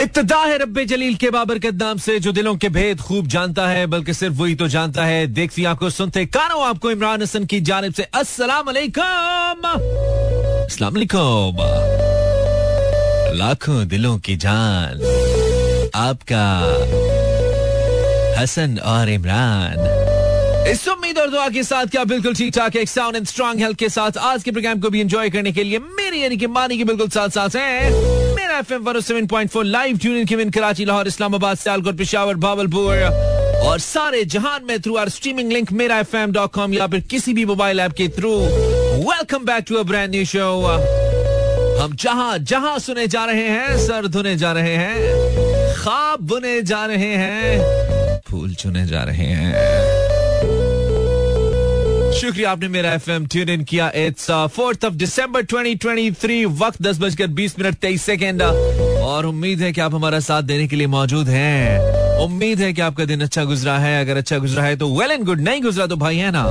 [0.00, 3.86] इब्तदा है रब्बे जलील के बाबरकत नाम से, जो दिलों के भेद खूब जानता है,
[3.86, 7.92] बल्कि सिर्फ़ वही तो जानता है। देखती आँखों सुनते कानों, आपको इमरान हसन की जानब
[7.94, 9.62] से अस्सलाम वालेकुम
[13.38, 15.02] लाखों दिलों की जान,
[15.94, 16.46] आपका
[18.40, 19.78] हसन और इमरान।
[20.70, 23.78] इस उम्मीद और दुआ के साथ क्या बिल्कुल ठीक ठाक एक साउंड एंड स्ट्रॉन्ग हेल्थ
[23.78, 26.78] के साथ आज के प्रोग्राम को भी एंजॉय करने के लिए मेरी यानी कि मानी
[26.78, 28.19] के बिल्कुल साथ साथ हैं।
[28.60, 32.96] एफएम 107.4 लाइव ट्यून इन किविन कराची लाहौर इस्लामाबाद सियालकोट पेशावर भावलपुर
[33.66, 37.00] और सारे जहान में through our streaming link Mera F M dot com या फिर
[37.10, 40.48] किसी भी मोबाइल ऐप के through welcome back to a brand new show
[41.80, 46.84] हम जहाँ जहाँ सुने जा रहे हैं, सर धुने जा रहे हैं, खाब बुने जा
[46.86, 49.99] रहे हैं, फूल चुने जा रहे हैं।
[52.20, 56.98] शुक्रिया, आपने मेरा एफ़ एम ट्यून इन किया। इट्स फोर्थ ऑफ़ दिसंबर 2023 वक्त दस
[57.00, 60.86] बजकर बीस मिनट तेईस सेकेंड। और उम्मीद है कि आप हमारा साथ देने के लिए
[60.86, 64.88] मौजूद हैं। उम्मीद है कि आपका दिन अच्छा गुजरा है। अगर अच्छा गुजरा है तो
[64.98, 66.44] वेल एंड गुड नहीं गुजरा तो भाई है ना।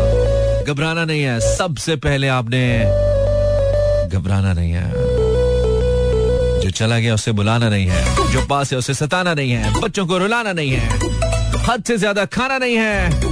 [0.63, 2.65] घबराना नहीं है। सबसे पहले आपने
[4.09, 4.91] घबराना नहीं है।
[6.61, 10.07] जो चला गया उसे बुलाना नहीं है। जो पास है उसे सताना नहीं है। बच्चों
[10.07, 10.87] को रुलाना नहीं है।
[11.69, 13.28] हद से ज़्यादा खाना नहीं है।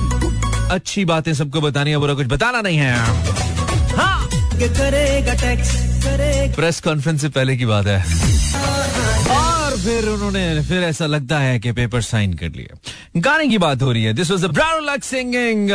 [0.72, 2.96] अच्छी बातें सबको बतानी है बुरा कुछ बताना नहीं है।
[3.96, 4.30] हाँ।
[6.56, 7.98] प्रेस कॉन्फ्रेंस से पहले की बात है।
[9.32, 12.78] और फिर उन्होंने फिर ऐसा लगता है कि पेपर साइन कर लिया
[13.22, 15.70] गाने की बात हो रही है। This was brown luck singing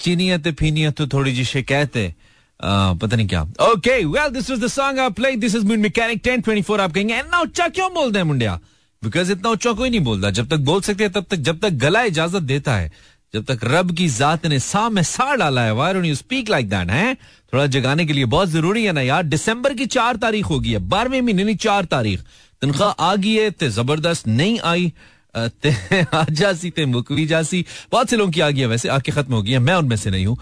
[0.00, 2.14] चीनियत पीनियत तो थोड़ी जी शिकायत है।
[2.60, 6.22] पता नहीं क्या। Okay well this was the song I play this is moon mechanic
[6.22, 8.58] 1024 आप कहेंगे इतना ऊँचा क्यों बोलते हैं मुंडिया?
[9.02, 11.70] बिकॉज़ इतना ऊँचा कोई नहीं बोलता। जब तक बोल सकते हैं तब तक जब तक
[11.78, 12.90] गला इजाज़त देता है।
[13.34, 16.68] जब तक रब की जात ने सा में सा डाला है why you speak like
[16.70, 17.14] that है?
[17.52, 20.78] थोड़ा जगाने के लिए बहुत ज़रूरी है ना यार। दिसंबर की चार तारीख होगी है,
[20.78, 22.20] बारहवें महीने नहीं, चार तारीख।
[22.62, 24.92] तनख्वाह आ गई है, ते ज़बरदस्त नहीं आई
[26.30, 29.42] जासी ते मुकवी जासी बहुत से लोगों की आ गई है वैसे, आके खत्म हो
[29.42, 30.36] गई है, मैं उनमें से नहीं हूँ।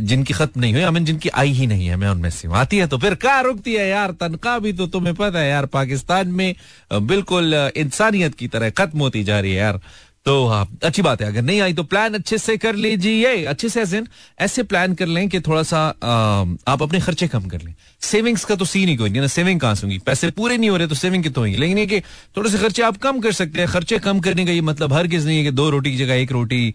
[0.00, 2.76] जिनकी खत्म नहीं हुई आई मीन जिनकी आई ही नहीं है, मैं उनमें से आती
[2.76, 4.12] है तो फिर क्या रुकती है यार?
[4.20, 6.54] तनख्वाह भी तो तुम्हें पता है यार, पाकिस्तान में
[6.92, 9.80] बिल्कुल इंसानियत की तरह खत्म होती जा रही है यार।
[10.24, 13.68] तो हाँ अच्छी बात है अगर नहीं आई तो प्लान अच्छे से कर लीजिए। अच्छे
[13.68, 14.02] से ऐसे
[14.40, 18.44] ऐसे प्लान कर लें कि थोड़ा सा आ, आप अपने खर्चे कम कर लें। सेविंग्स
[18.44, 19.98] का तो सीन ही कोई नहीं ना सेविंग कहाँ से होंगी?
[19.98, 21.56] पैसे पूरे नहीं हो रहे तो सेविंग कितने होंगी?
[21.56, 22.00] लेकिन ये कि
[22.36, 25.06] थोड़े से खर्चे आप कम कर सकते हैं। खर्चे कम करने का ये मतलब हर
[25.06, 26.74] किस नहीं है कि दो रोटी की जगह एक रोटी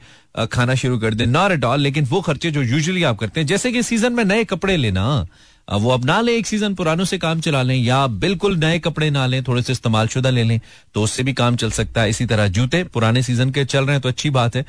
[0.52, 3.48] खाना शुरू कर दें। नॉट एट ऑल लेकिन वो खर्चे जो यूजली आप करते हैं
[3.48, 5.26] जैसे कि सीज़न में नए कपड़े लेना
[5.69, 9.09] वो अब ना लें, एक सीज़न पुरानों से काम चला लें, या बिल्कुल नए कपड़े
[9.09, 10.59] ना लें, थोड़े से इस्तेमाल शुदा ले लें
[10.96, 13.91] तो उससे भी काम चल सकता है। इसी तरह जूते, पुराने सीज़न के चल रहे
[13.91, 14.66] हैं तो अच्छी बात है।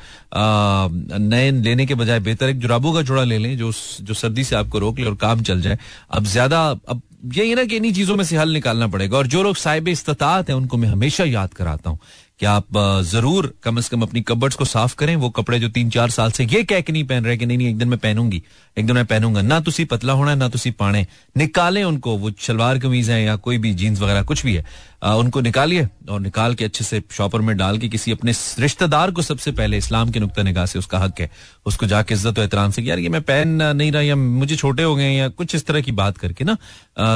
[1.19, 4.55] नए लेने के बजाय बेहतर एक जुराबों का जोड़ा ले लें, जो जो सर्दी से
[4.55, 5.77] आपको रोक ले और काम चल जाए।
[6.11, 7.01] अब ज़्यादा, अब
[7.35, 10.49] यही ना कि इन्हीं चीज़ों में से हल निकालना पड़ेगा। और जो लोग साहिब इस्तात
[10.49, 11.99] हैं, उनको मैं हमेशा याद कराता हूँ
[12.41, 15.89] कि आप ज़रूर कम से कम अपनी कबर्ड्स को साफ़ करें वो कपड़े जो तीन
[15.89, 17.99] चार साल से ये कह के नहीं पहन रहे कि नहीं नहीं एक दिन मैं
[17.99, 18.41] पहनूँगी
[18.77, 22.79] एक दिन मैं पहनूँगा। ना तुसी पतला होना ना तुसी पाने। निकालें उनको वो शलवार
[22.79, 24.65] कमीज है या कोई भी जीन्स वगैरह कुछ भी है।
[25.03, 29.11] आ, उनको निकालिए और निकाल के अच्छे से शॉपर में डाल के किसी अपने रिश्तेदार
[29.11, 31.29] को सबसे पहले इस्लाम के नुकता निगाह से उसका हक है।
[31.65, 34.83] उसको जाके इज़्ज़त और एहतराम से यार ये मैं पहन नहीं रहा या मुझे छोटे
[34.83, 36.57] हो गए या कुछ इस तरह की बात करके ना।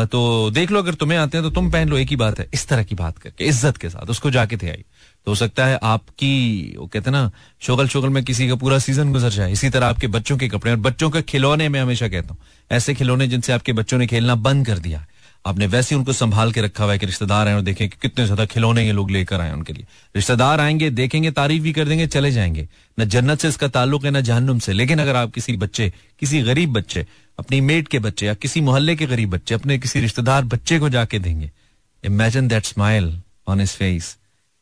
[0.05, 2.47] तो देख लो अगर तुम्हें आते हैं तो तुम पहन लो एक ही बात है
[2.53, 4.83] इस तरह की बात करके इज़्ज़त के साथ उसको जाके थे आई।
[5.25, 7.29] तो हो सकता है आपकी, वो कहते ना
[7.61, 10.71] शोगल शोगल में किसी का पूरा सीज़न गुजर जाए। इसी तरह आपके बच्चों के कपड़े
[10.71, 12.37] और बच्चों के खिलौने में हमेशा कहता हूँ,
[12.71, 15.05] ऐसे खिलौने जिनसे आपके बच्चों ने खेलना बंद कर दिया
[15.45, 18.23] आपने वैसे उनको संभाल के रखा हुआ है कि रिश्तेदार आए और देखें कि कितने
[18.25, 19.85] ज़्यादा खिलौने ये लोग लेकर आए उनके लिए।
[20.15, 24.11] रिश्तेदार आएँगे, देखेंगे, तारीफ़ भी कर देंगे, चले जाएँगे। न जन्नत से इसका ताल्लुक है,
[24.11, 27.05] न जहनुम से। लेकिन अगर आप किसी बच्चे, किसी गरीब बच्चे,
[27.39, 30.89] अपनी मेट के बच्चे या किसी मोहल्ले के गरीब बच्चे, अपने किसी रिश्तेदार बच्चे को
[30.89, 31.51] जाके देंगे
[32.03, 33.13] imagine that smile
[33.47, 34.15] on his face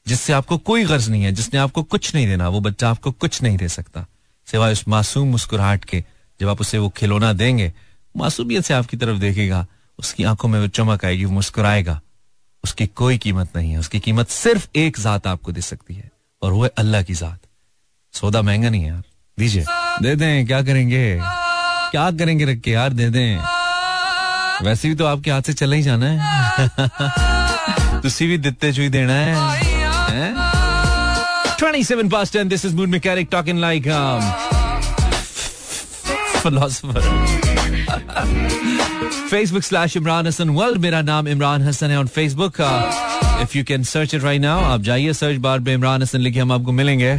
[0.07, 3.43] जिससे आपको कोई गर्ज नहीं है, जिसने आपको कुछ नहीं देना, वो बच्चा आपको कुछ
[3.43, 4.05] नहीं दे सकता।
[4.45, 6.05] सिवाय उस मासूम मुस्कुराहट के,
[6.41, 7.73] जब आप उसे वो खिलौना देंगे,
[8.17, 9.67] मासूमियत से आपकी तरफ़ देखेगा,
[9.99, 12.01] उसकी आँखों में वो चमक आएगी, वो मुस्कुराएगा।
[12.63, 16.11] उसकी कोई कीमत नहीं है, उसकी कीमत सिर्फ़ एक जात आपको दे सकती है,
[16.41, 17.39] और वो है अल्लाह की जात।
[18.13, 19.03] सौदा महँगा नहीं है यार,
[19.39, 19.65] दीजिए।
[20.01, 21.19] दे दें, क्या करेंगे?
[21.91, 23.37] क्या करेंगे रख के यार, दे दें।
[24.65, 26.19] वैसे भी तो आपके हाथ से चला ही जाना है।
[28.01, 29.62] तुसी भी दिते चुई देना है।
[31.63, 34.23] 27 past 10 this is mood mechanic talking like um
[36.41, 37.03] philosopher.
[39.29, 40.49] Facebook slash Imran Hassan.
[40.57, 44.57] World मेरा नाम Imran Hasan on Facebook uh, if you can search it right now
[44.73, 47.17] आप जाइए सर्च बार पे इमरान हसन लिखे हम आपको मिलेंगे।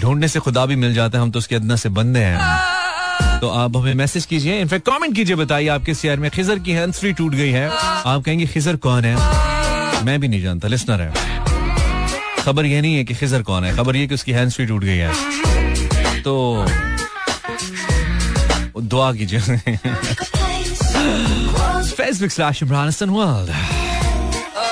[0.00, 3.48] ढूँढने से खुदा भी मिल जाता है हम तो उसके अदना से बंदे हैं। तो
[3.48, 7.12] आप हमें मैसेज कीजिए इनफैक्ट कमेंट कीजिए बताइए आपके शहर में खिजर की हैंड फ्री
[7.12, 9.16] टूट गई है। आप कहेंगे खिजर कौन है?
[10.04, 11.33] मैं भी नहीं जानता लिसनर है।
[12.44, 14.84] खबर ये नहीं है कि खिजर कौन है, खबर ये कि उसकी हैंड फ्री टूट
[14.84, 15.12] गई है।
[16.22, 16.66] तो
[18.82, 19.40] दुआ कीजिए
[21.90, 23.50] Facebook slash Imran Hasan world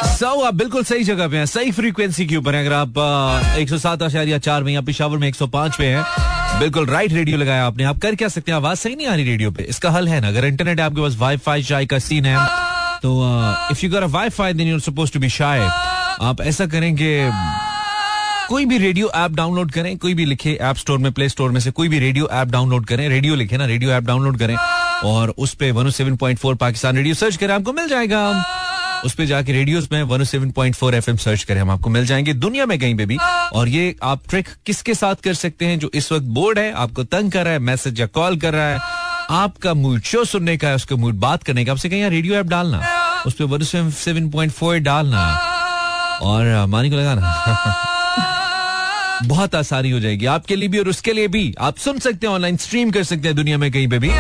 [0.09, 3.69] so आप बिल्कुल सही जगह पे हैं, सही फ्रीक्वेंसी के ऊपर हैं। अगर आप एक
[3.69, 6.05] सौ सात आशारिया चार में या पिशावर में एक सौ पाँच पे हैं,
[6.61, 8.57] बिल्कुल राइट रेडियो लगाया आपने। आप कर क्या सकते हैं?
[8.57, 11.17] आवाज़ सही नहीं आ रही रेडियो पे। इसका हल है ना, अगर इंटरनेट आपके पास
[11.19, 12.47] वाई फाई शाई का सीन है
[13.03, 13.11] तो
[13.71, 15.69] if you got a wifi then you suppose to be shy
[16.23, 17.31] आप ऐसा करें कि
[18.49, 21.61] कोई भी रेडियो ऐप डाउनलोड करें, कोई भी लिखे ऐप स्टोर में, प्ले स्टोर में
[21.61, 24.57] से कोई भी रेडियो ऐप डाउनलोड करें, रेडियो लिखे ना, रेडियो ऐप डाउनलोड करें
[25.05, 28.45] और उस पे 107.4 पाकिस्तान रेडियो सर्च करें, आपको मिल जाएगा।
[29.05, 32.79] उस पे जाके रेडियोस में 107.4 एफएम सर्च करें, हम आपको मिल जाएँगे दुनिया में
[32.79, 33.17] कहीं पे भी।
[33.53, 37.05] और ये आप ट्रिक किसके साथ कर सकते हैं जो इस वक्त बोर्ड है, आपको
[37.05, 38.81] तंग कर रहा है, मैसेज या कॉल कर रहा है,
[39.31, 42.47] आपका मूड शो सुनने का है, उसका मूड बात करने का आपसे कहीं रेडियो ऐप
[42.47, 42.83] डालना।
[43.27, 45.52] उस पर वन सेवन पॉइंट फोर डालना।
[46.23, 47.39] और मानी को लगाना
[49.25, 52.35] बहुत आसानी हो जाएगी। आपके लिए भी और उसके लिए भी। आप सुन सकते हैं
[52.35, 54.11] ऑनलाइन स्ट्रीम कर सकते हैं दुनिया में कहीं पे भी।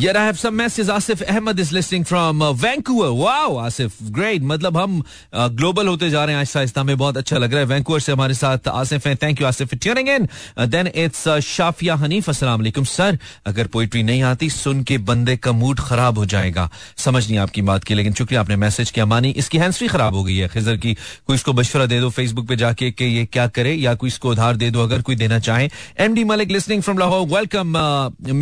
[0.00, 0.88] Yet I have some messages.
[0.88, 3.12] Asif Ahmed is listening from uh, Vancouver.
[3.14, 4.42] Wow, Asif, great.
[4.42, 5.02] मतलब हम
[5.34, 8.00] ग्लोबल uh, होते जा रहे हैं आहिस्ता आहिस्ता। में बहुत अच्छा लग रहा है वैंकूवर
[8.00, 10.26] से हमारे साथ आसिफ हैं। Thank you Asif for tuning in
[10.68, 15.52] then it's Shafia Hanif अस्सलाम वालेकुम सर अगर पोइट्री नहीं आती सुन के बंदे का
[15.52, 16.68] मूड खराब हो जाएगा।
[17.04, 20.24] समझ नहीं आपकी बात की लेकिन शुक्रिया आपने मैसेज किया। मानी इसकी हैंड्री खराब हो
[20.24, 20.94] गई है। खिजर की
[21.26, 24.30] कोई इसको मशवरा दे दो फेसबुक पे जाके कि ये क्या करे या कोई इसको
[24.30, 25.70] उधार दे दो अगर कोई देना चाहे।
[26.00, 27.76] M D Malik listening from Lahore welcome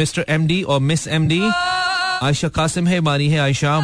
[0.00, 1.52] mister M D और miss M D
[2.26, 3.78] Ayesha Qasim है मानी है Ayesha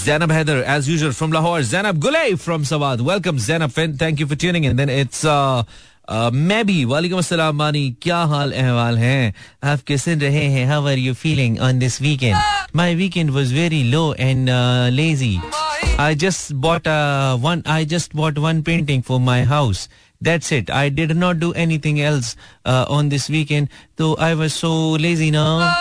[0.00, 1.62] Zainab Heather, as usual, from Lahore.
[1.62, 3.02] Zainab Gulay from Sawad.
[3.02, 3.72] Welcome, Zainab.
[3.72, 4.76] Thank you for tuning in.
[4.76, 5.62] Then it's uh,
[6.08, 9.34] uh, मैं भी वालेकुम अस्सलाम मानी क्या हाल अहवाल हैं
[9.72, 12.36] आप कैसे रहे हैं how are you feeling on this weekend
[12.76, 14.48] my weekend was very low and
[14.92, 15.38] lazy
[16.00, 16.88] I just bought
[17.44, 19.88] one I just bought one painting for my house
[20.22, 22.36] I did not do anything else
[22.66, 23.68] uh, on this weekend.
[23.98, 24.72] So I was so
[25.04, 25.74] lazy now.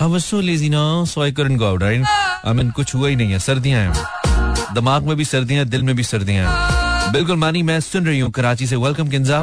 [0.00, 2.04] I was so lazy now, so I couldn't go out, right?
[2.44, 5.94] I mean, कुछ हुआ ही नहीं है। सर्दियाँ हैं। दिमाग में भी सर्दियाँ दिल में
[5.96, 9.42] भी सर्दियाँ हैं। बिल्कुल मानी मैं सुन रही हूँ कराची से। Welcome Kinza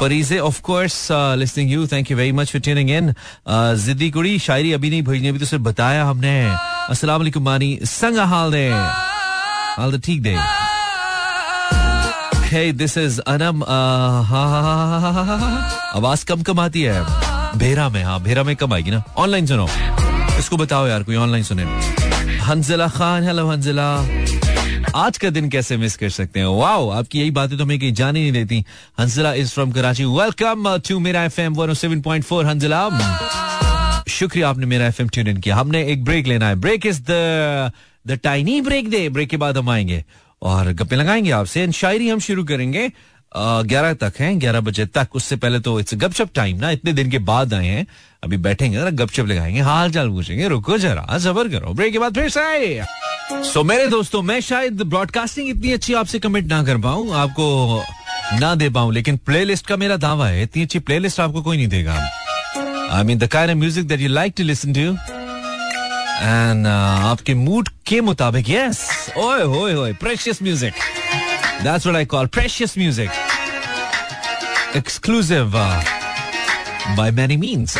[0.00, 3.14] Parizay of course listening you thank you very much for tuning in
[3.84, 6.40] जिद्दी कुड़ी शायरी अभी नहीं भेजनी अभी तो सिर्फ़ बताया हमने।
[6.90, 10.36] अस्सलाम वालेकुम मानी संग हाल दे। हाल दे ठीक दे।
[12.50, 13.62] Hey, this is अनम
[15.94, 17.02] आवाज़ कम कम आती है।
[17.58, 19.66] भेरा में हाँ भेरा में कब आएगी ना। ऑनलाइन सुनो।
[20.38, 21.64] इसको बताओ यार कोई ऑनलाइन सुने।
[22.42, 23.86] हंजला खान हेलो हंजला।
[24.96, 26.46] आज का दिन कैसे मिस कर सकते हैं?
[26.46, 28.64] वाओ आपकी यही बातें तो हमें कहीं जाने नहीं देती।
[29.00, 32.88] Hanzala is from Karachi welcome to Mera F M one seven point four Hanzala
[34.08, 37.00] शुक्रिया आपने मेरा एफ़ एम ट्यून इन किया। हमने एक ब्रेक लेना है। Break is
[37.10, 37.70] the
[38.06, 40.04] the tiny break they break के बाद हम आएँगे।
[40.42, 42.90] और गप्पे लगाएँगे आपसे। शायरी हम शुरू करेंगे।
[43.32, 47.10] ग्यारह तक हैं, ग्यारह बजे तक। उससे पहले तो इट्स गपशप टाइम ना। इतने दिन
[47.10, 47.86] के बाद आए हैं।
[48.24, 52.14] अभी बैठेंगे ना गपशप लगाएँगे। हाल चाल पूछेंगे। रुको जरा, जबर करो। ब्रेक के बाद
[52.14, 52.82] फिर से
[53.44, 57.84] सो मेरे दोस्तों, मैं शायद ब्रॉडकास्टिंग इतनी अच्छी आपसे कमिट ना कर पाऊँ, आपको
[58.40, 61.68] ना दे पाऊँ, लेकिन प्लेलिस्ट का मेरा दावा है, इतनी अच्छी प्लेलिस्ट आपको कोई नहीं
[61.68, 61.94] देगा।
[62.90, 65.19] I mean the music that you like to listen to
[66.20, 68.80] and आपके मूड के मुताबिक यस
[69.18, 70.74] ओए होए होए precious music
[71.62, 73.10] that's I call precious music.
[74.78, 75.82] Exclusive uh,
[76.98, 77.76] by many means.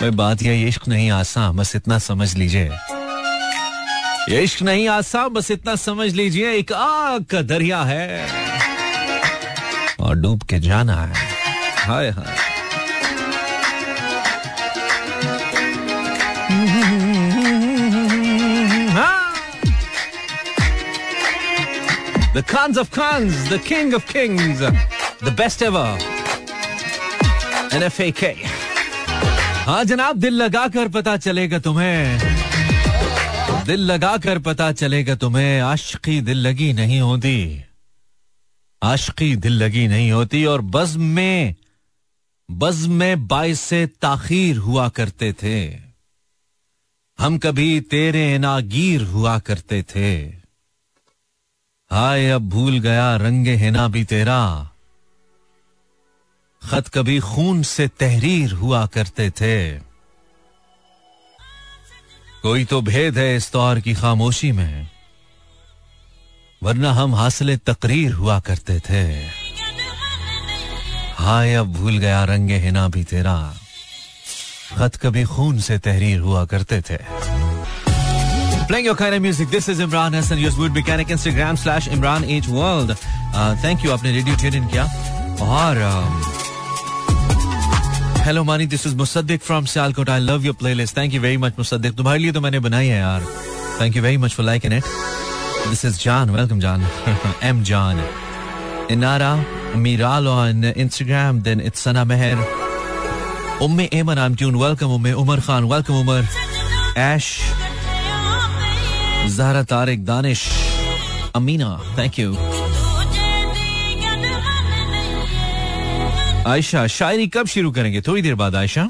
[0.00, 2.70] कोई बात यह इश्क नहीं आसान बस इतना समझ लीजिए।
[4.42, 8.28] इश्क नहीं आसान बस इतना समझ लीजिए एक आग का दरिया है।
[10.00, 11.28] और डूब के जाना है।
[11.86, 12.39] हाय हाय।
[22.40, 24.60] The Khans of Khans, the King of Kings,
[25.20, 25.84] the best ever.
[27.78, 28.22] NFAK.
[29.66, 32.18] हाँ जनाब दिल लगा कर पता चलेगा तुम्हें
[33.66, 37.36] दिल लगा कर पता चलेगा तुम्हें आशकी दिल लगी नहीं होती
[38.82, 41.54] आशकी दिल लगी नहीं होती और बज्म में
[42.48, 45.60] बज्म में बाइस से ताखीर हुआ करते थे
[47.18, 50.39] हम कभी तेरे नागीर हुआ करते थे
[51.90, 54.70] हाय, अब भूल गया रंगे हिना भी तेरा।
[56.62, 59.70] खत कभी खून से तहरीर हुआ करते थे।
[62.42, 64.88] कोई तो भेद है इस दौर की खामोशी में,
[66.62, 69.04] वरना हम हासिल तकरीर हुआ करते थे।
[71.16, 73.36] हाय, अब भूल गया रंगे हिना भी तेरा।
[74.76, 76.98] खत कभी खून से तहरीर हुआ करते थे।
[78.70, 79.48] Playing your kind of music.
[79.50, 81.08] This is Imran Hassan, your smooth mechanic.
[81.08, 82.90] Instagram slash Imran H World.
[82.92, 83.90] Uh, thank you.
[83.92, 84.84] आपने रेडियो ट्यून इन किया।
[85.42, 85.78] और
[88.26, 91.54] hello Mani this is Musaddiq from Sialkot I love your playlist thank you very much
[91.58, 93.26] Musaddiq तुम्हारे लिए तो मैंने बनाई है यार।
[93.80, 96.86] Thank you very much for like it this is Jaan welcome Jaan
[97.50, 98.04] M Jaan
[98.90, 99.34] Inara
[99.86, 102.46] Meeral on Instagram then it's Sana Mehar
[103.62, 106.28] Umme Aiman I am tune welcome Umme Umar Khan welcome Umar
[106.98, 107.26] Aish
[109.30, 110.40] Zahra Tariq Danish
[111.36, 112.30] Amina thank you
[116.46, 118.00] Ayesha शायरी कब शुरू करेंगे?
[118.02, 118.88] थोड़ी देर बाद आयशा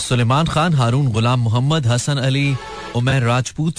[0.00, 2.56] सुलेमान खान, हारून गुलाम Mohammad, Hasan Ali,
[2.96, 3.76] Umar Rajput,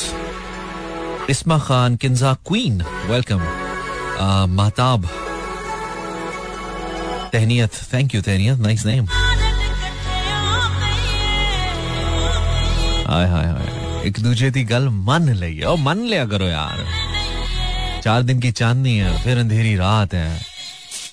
[1.30, 3.42] Isma Khan Kinza queen welcome
[4.52, 5.02] Mahtab
[7.34, 9.06] Tahneet thank you Tahneet nice name
[13.08, 13.62] hi hi hi.
[14.05, 16.86] एक दूजे की गल मन ली मन लिया करो यार।
[18.03, 20.41] चार दिन की चांदनी है फिर अंधेरी रात है।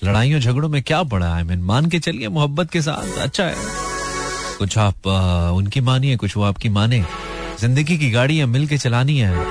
[0.03, 1.43] लड़ाइयों झगड़ों में क्या पड़ा है?
[1.43, 3.55] मीन मान के चलिए मोहब्बत के साथ अच्छा है।
[4.57, 7.03] कुछ आप आ, उनकी मानिए कुछ वो आपकी माने।
[7.59, 9.45] ज़िंदगी की गाड़ी है मिल के चलानी है।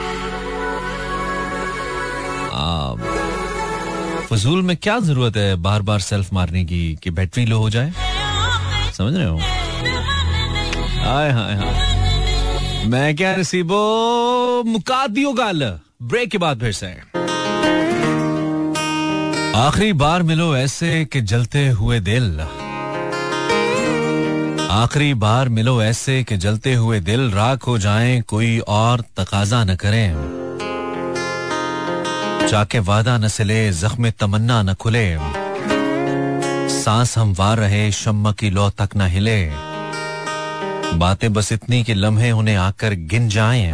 [4.27, 7.93] फजूल में क्या ज़रूरत है बार बार सेल्फ मारने की कि बैटरी लो हो जाए?
[8.93, 9.39] समझ रहे हो?
[11.07, 12.00] हाय हाय हाय
[12.87, 14.63] मैं क्या नसीबो?
[14.67, 16.87] मुका दियो गल ब्रेक के बाद फिर से।
[19.59, 22.41] आखिरी बार मिलो ऐसे कि जलते हुए दिल।
[24.71, 29.75] आखिरी बार मिलो ऐसे कि जलते हुए दिल राख हो जाएँ, कोई और तकाजा न
[29.75, 30.15] करें।
[32.49, 35.19] जाके वादा न सिले, जख्म तमन्ना न खुले।
[36.69, 39.70] सांस हम वार रहे, शम्मा की लो तक न हिले।
[40.95, 43.73] बातें बस इतनी कि लम्हे उन्हें आकर गिन जाएँ।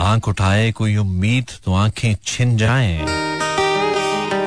[0.00, 3.26] आँख उठाए कोई उम्मीद तो आँखें छिन जाएँ।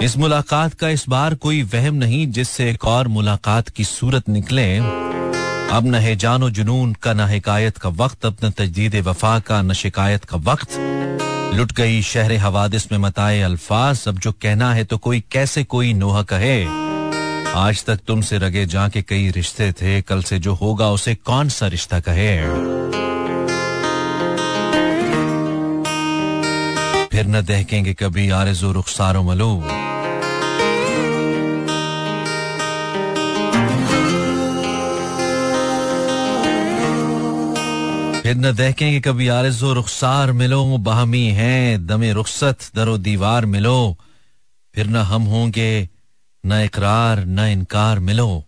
[0.03, 4.77] इस मुलाकात का इस बार कोई वहम नहीं, जिससे एक और मुलाकात की सूरत निकले।
[4.77, 9.61] अब न है जानो जुनून, का न हिकायत का वक्त, अब न तजदीद वफा का,
[9.61, 10.67] न शिकायत का वक्त।
[11.53, 15.93] लुट गई शहर हवादिस में मताए अल्फाज, अब जो कहना है तो कोई कैसे कोई
[15.93, 16.88] नोहा कहे?
[17.55, 21.67] आज तक तुमसे रगे जाके कई रिश्ते थे, कल से जो होगा उसे कौन सा
[21.67, 22.37] रिश्ता कहे?
[27.07, 29.61] फिर न देखेंगे कभी आरजो रुखसारो मलो
[38.23, 43.97] फिर न देखेंगे कभी आरजो रुखसार मिलो, बाहमी है, दमे रुखसत दरो दीवार मिलो।
[44.75, 45.89] फिर न हम होंगे
[46.43, 48.43] न इकरार, न इनकार मिलो।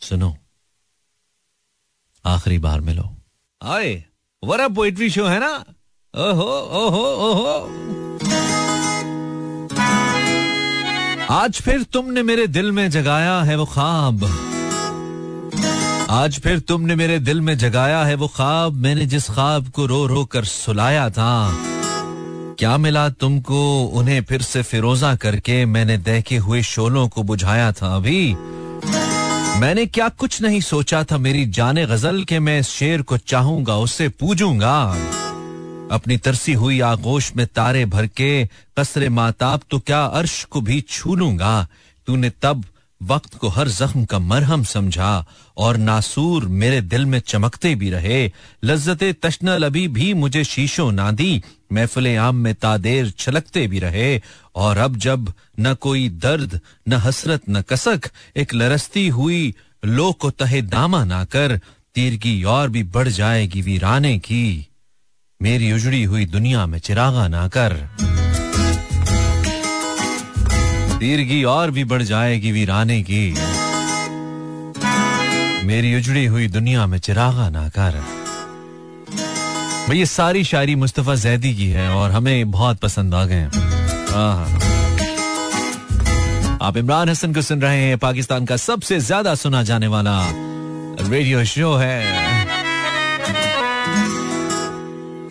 [0.00, 0.36] सुनो,
[2.24, 3.08] आखिरी बार मिलो।
[3.62, 4.04] आए
[4.42, 5.52] वरा पोइट्री शो है ना?
[6.14, 7.56] ओहो ओहो ओहो।
[11.30, 14.24] आज फिर तुमने मेरे दिल में जगाया है वो ख्वाब।
[16.10, 20.06] आज फिर तुमने मेरे दिल में जगाया है वो ख्वाब। मैंने जिस ख्वाब को रो
[20.06, 21.30] रो कर सुलाया था
[22.58, 23.60] क्या मिला तुमको
[23.94, 28.34] उन्हें फिर से फिरोजा करके मैंने देखे हुए शोलों को बुझाया था अभी?
[29.60, 33.76] मैंने क्या कुछ नहीं सोचा था मेरी जाने गज़ल के मैं इस शेर को चाहूँगा
[33.76, 34.76] उससे पूजूँगा।
[35.90, 38.46] अपनी तरसी हुई आगोश में तारे भर के
[38.78, 41.66] कसरे माताब तो क्या अर्श को भी छू लूँगा?
[42.06, 42.64] तूने तब
[43.00, 45.24] वक्त को हर जख्म का मरहम समझा
[45.56, 48.32] और नासूर मेरे दिल में चमकते भी रहे।
[48.64, 51.42] लज्जत तश्नल अभी भी मुझे शीशो ना दी
[51.72, 54.22] महफिल आम में तादेर छलकते भी रहे,
[54.54, 58.00] और अब जब न कोई दर्द, न हसरत, न कसक,
[58.36, 59.54] एक लरसती हुई
[59.84, 61.60] लो को तहे दामा ना कर
[61.94, 64.68] तीरगी और भी बढ़ जाएगी वीराने की।
[65.42, 67.72] मेरी उजड़ी हुई दुनिया में चिरागा ना कर।
[70.98, 73.34] तीरगी और भी बढ़ जाएगी वीराने की।
[75.66, 78.23] मेरी उजड़ी हुई दुनिया में चिरागा ना कर।
[79.92, 83.44] ये सारी शायरी मुस्तफ़ा जैदी की है और हमें बहुत पसंद आ गए
[86.62, 90.16] आप इमरान हसन को सुन रहे हैं, पाकिस्तान का सबसे ज़्यादा सुना जाने वाला
[91.00, 92.02] रेडियो शो है।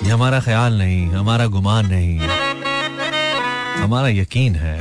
[0.03, 2.19] ये हमारा ख्याल नहीं, हमारा गुमान नहीं,
[3.83, 4.77] हमारा यकीन है।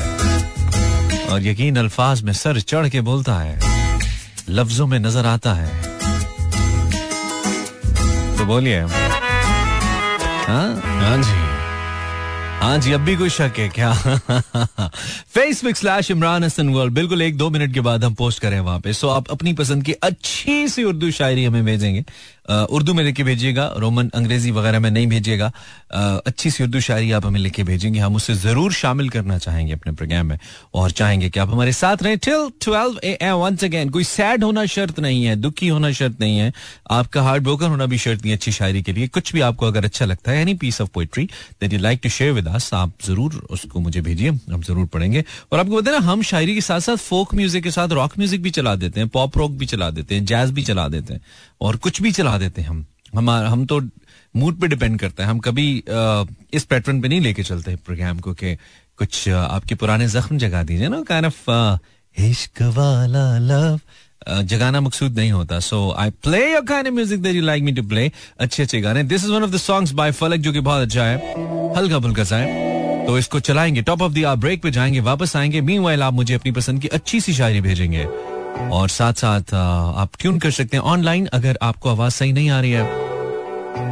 [1.29, 3.59] और यकीन अल्फाज में सर चढ़ के बोलता है,
[4.51, 5.71] लफ्जों में नज़र आता है।
[8.39, 8.85] तो बोलिए।
[10.53, 11.41] हाँ हाँ जी।
[12.61, 13.93] हाँ जी, अब भी कोई शक है क्या?
[15.35, 18.81] Facebook slash Imran Hasan world बिल्कुल एक दो मिनट के बाद हम पोस्ट करें वहाँ
[18.81, 22.05] पे। सो आप अपनी पसंद की अच्छी सी उर्दू शायरी हमें भेजेंगे।
[22.49, 25.53] उर्दू में लिख भेजिएगा, रोमन, अंग्रेज़ी वगैरह में नहीं भेजिएगा।
[26.27, 29.93] अच्छी सी उर्दू शायरी आप हमें लिख भेजेंगे। हम उसे ज़रूर शामिल करना चाहेंगे अपने
[29.93, 30.39] प्रोग्राम में।
[30.75, 34.45] और चाहेंगे कि आप हमारे साथ रहें till twelve A M once again कोई सैड
[34.45, 36.53] होना शर्त नहीं है, दुखी होना शर्त नहीं है।
[36.91, 39.85] आपका हार्ट ब्रोकन होना भी शर्त नहीं अच्छी शायरी के लिए। कुछ भी आपको अगर
[39.85, 41.25] अच्छा लगता है any piece of poetry
[41.61, 45.25] that you like to share with us आप ज़रूर उसको मुझे भेजिए, हम ज़रूर पढ़ेंगे।
[45.53, 48.43] और आपको बताए ना, हम शायरी के साथ साथ फोक म्यूज़िक के साथ रॉक म्यूज़िक
[48.43, 51.21] भी चला देते हैं पॉप रॉक भी चला देते हैं जैज भी चला देते हैं।
[51.61, 52.85] और कुछ भी चला देते हैं हम।
[53.15, 53.81] हमारा हम तो
[54.35, 58.19] मूड पे डिपेंड करता है। हम कभी आ, इस पैटर्न पे नहीं लेके चलते प्रोग्राम
[58.19, 58.55] को कि
[58.99, 61.51] कुछ आ, आपके पुराने जख्म जगा दीजिए ना काइंड ऑफ़
[62.17, 63.81] इश्क वाला लव
[64.45, 67.73] जगाना मकसूद नहीं होता। So I play your kind of music that you like me
[67.73, 68.11] to play
[68.41, 71.05] अच्छे अच्छे गाने। This is one of the songs by Falak जो कि बहुत अच्छा
[71.05, 71.17] है।
[71.77, 75.61] हल्का फुल्का सा है। तो इसको चलाएँगे। टॉप ऑफ़ द ब्रेक पे जाएँगे। वापस आएँगे।
[75.61, 78.07] मीन आप मुझे अपनी पसंद की अच्छी सी शायरी भेजेंगे।
[78.61, 82.61] और साथ साथ आप ट्यून कर सकते हैं ऑनलाइन अगर आपको आवाज़ सही नहीं आ
[82.61, 82.85] रही है?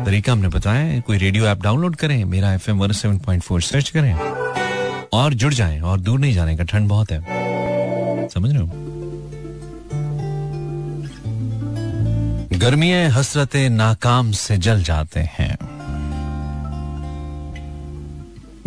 [0.05, 3.63] तरीका हमने बताया कोई रेडियो ऐप डाउनलोड करें, Mera F M one seven point four
[3.63, 4.15] search करें,
[5.13, 7.21] और जुड़ जाएँ, और दूर नहीं जाने का ठंड बहुत है।
[8.29, 8.71] समझ रहे हो?
[12.59, 15.57] गर्मी हसरतें नाकाम से जल जाते हैं।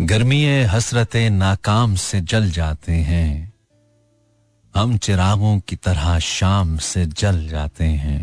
[0.00, 3.53] गर्मी हसरतें नाकाम से जल जाते हैं।
[4.76, 8.22] हम चिरागों की तरह शाम से जल जाते हैं।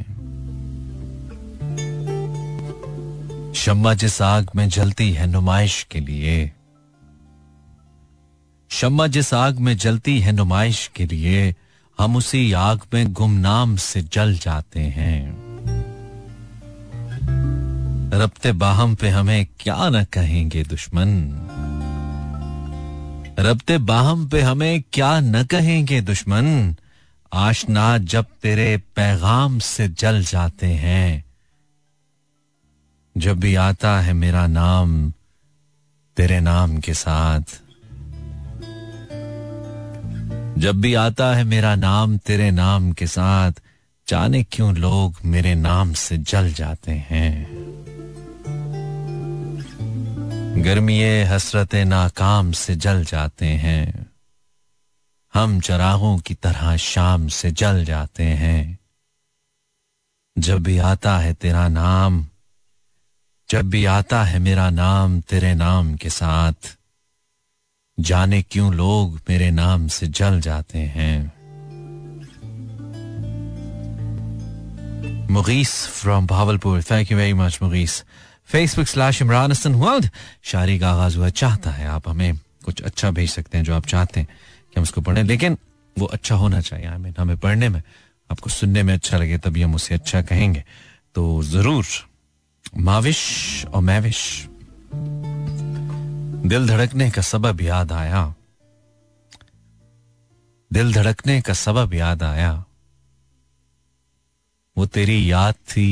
[3.56, 6.52] शम्मा जिस आग में जलती है नुमाइश के लिए,
[8.70, 11.56] शम्मा जिस आग में जलती है नुमाइश के लिए,
[12.00, 15.42] हम उसी आग में गुमनाम से जल जाते हैं।
[18.14, 21.48] रबते बाहम पे हमें क्या न कहेंगे दुश्मन।
[23.40, 26.76] रबते बाहम पे हमें क्या न कहेंगे दुश्मन?
[27.34, 31.26] आशना जब तेरे पैगाम से जल जाते हैं।
[33.18, 35.14] जब भी आता है मेरा नाम,
[36.18, 37.42] तेरे नाम के साथ।
[40.58, 43.52] जब भी आता है मेरा नाम, तेरे नाम के साथ,
[44.08, 47.51] जाने क्यों लोग मेरे नाम से जल जाते हैं?
[50.58, 54.12] गर्मी हसरत नाकाम से जल जाते हैं।
[55.34, 58.80] हम चरागों की तरह शाम से जल जाते हैं।
[60.40, 62.28] जब भी आता है तेरा नाम,
[63.50, 66.78] जब भी आता है मेरा नाम तेरे नाम के साथ,
[68.00, 71.42] जाने क्यों लोग मेरे नाम से जल जाते हैं।
[75.32, 78.04] Mughees from Bahawalpur thank you very much Mughees
[78.52, 80.10] Facebook slash Imran Hasan world
[80.44, 83.86] शायरी का आगाज़ हुआ चाहता है आप हमें कुछ अच्छा भेज सकते हैं जो आप
[83.88, 85.58] चाहते हैं कि हम उसको पढ़ें लेकिन
[85.98, 87.82] वो अच्छा होना चाहिए मीन हमें पढ़ने में
[88.30, 90.64] आपको सुनने में अच्छा लगे तभी हम उसे अच्छा कहेंगे
[91.16, 91.86] तो ज़रूर
[92.80, 93.22] माविश
[93.74, 94.20] और मैविश
[96.52, 98.24] दिल धड़कने का सबब याद आया
[100.72, 102.52] दिल धड़कने का सबब याद आया
[104.78, 105.88] वो तेरी याद थी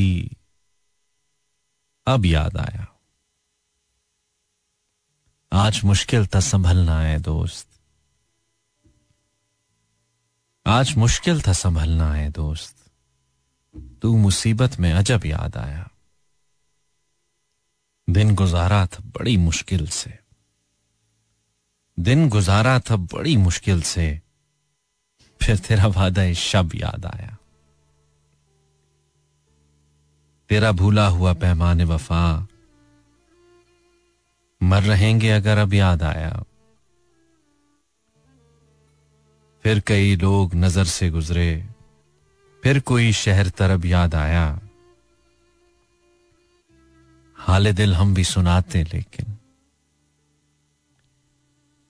[2.09, 2.99] अब याद आया।
[5.53, 7.67] आज मुश्किल था संभलना है दोस्त।
[10.67, 12.91] आज मुश्किल था संभलना है दोस्त।
[14.01, 15.89] तू मुसीबत में अजब याद आया।
[18.09, 20.19] दिन गुजारा था बड़ी मुश्किल से।
[21.99, 24.21] दिन गुजारा था बड़ी मुश्किल से।
[25.43, 27.38] फिर तेरा वादा शब याद आया।
[30.49, 32.47] तेरा भूला हुआ पैमाने वफा।
[34.63, 36.43] मर रहेंगे अगर अब याद आया।
[39.63, 41.65] फिर कई लोग नज़र से गुजरे।
[42.63, 44.59] फिर कोई शहर तरब याद आया।
[47.35, 49.37] हाले दिल हम भी सुनाते लेकिन।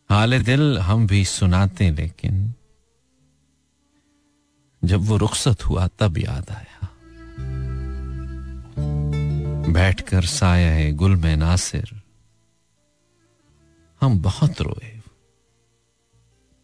[0.09, 2.53] हाले दिल हम भी सुनाते लेकिन।
[4.83, 6.68] जब वो रुखसत हुआ तब याद आया।
[9.73, 12.01] बैठकर साया है गुल में नासिर।
[14.01, 15.01] हम बहुत रोए।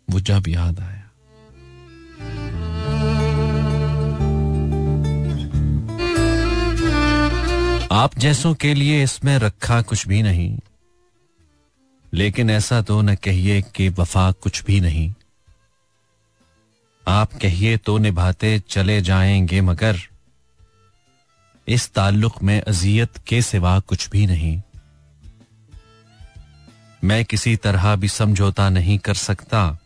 [0.10, 1.02] वो जब याद आया।
[7.92, 10.60] आप जैसों के लिए इसमें रखा कुछ भी नहीं।
[12.14, 15.14] लेकिन ऐसा तो न कहिए कि वफा कुछ भी नहीं।
[17.08, 20.15] आप कहिए तो निभाते चले जाएँगे मगर।
[21.68, 24.62] इस ताल्लुक में अजियत के सिवा कुछ भी नहीं।
[27.04, 29.78] मैं किसी तरह भी समझौता नहीं कर सकता।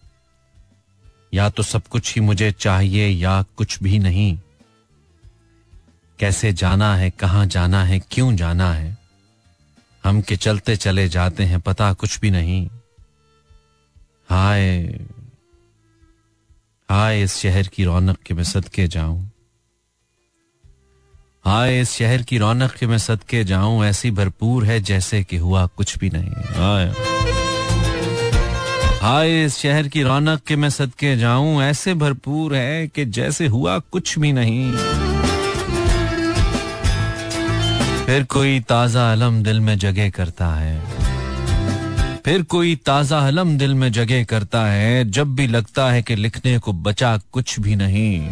[1.33, 4.39] या तो सब कुछ ही मुझे चाहिए या कुछ भी नहीं।
[6.19, 8.97] कैसे जाना है, कहाँ जाना है, क्यों जाना है?
[10.03, 12.69] हम के चलते चले जाते हैं, पता कुछ भी नहीं।
[14.29, 14.79] हाय
[16.89, 19.28] हाय इस शहर की रौनक के मैं सदके जाऊँ।
[21.45, 25.65] हाय इस शहर की रौनक के मैं सदके जाऊँ, ऐसी भरपूर है जैसे कि हुआ
[25.65, 26.85] कुछ भी नहीं। हाय
[29.01, 33.77] हाय इस शहर की रौनक के मैं सदके जाऊँ, ऐसे भरपूर है कि जैसे हुआ
[33.91, 34.71] कुछ भी नहीं।
[38.05, 40.79] फिर कोई ताज़ा अलम दिल में जगह करता है।
[42.25, 46.57] फिर कोई ताज़ा अलम दिल में जगह करता है, जब भी लगता है कि लिखने
[46.59, 48.29] को बचा कुछ भी नहीं।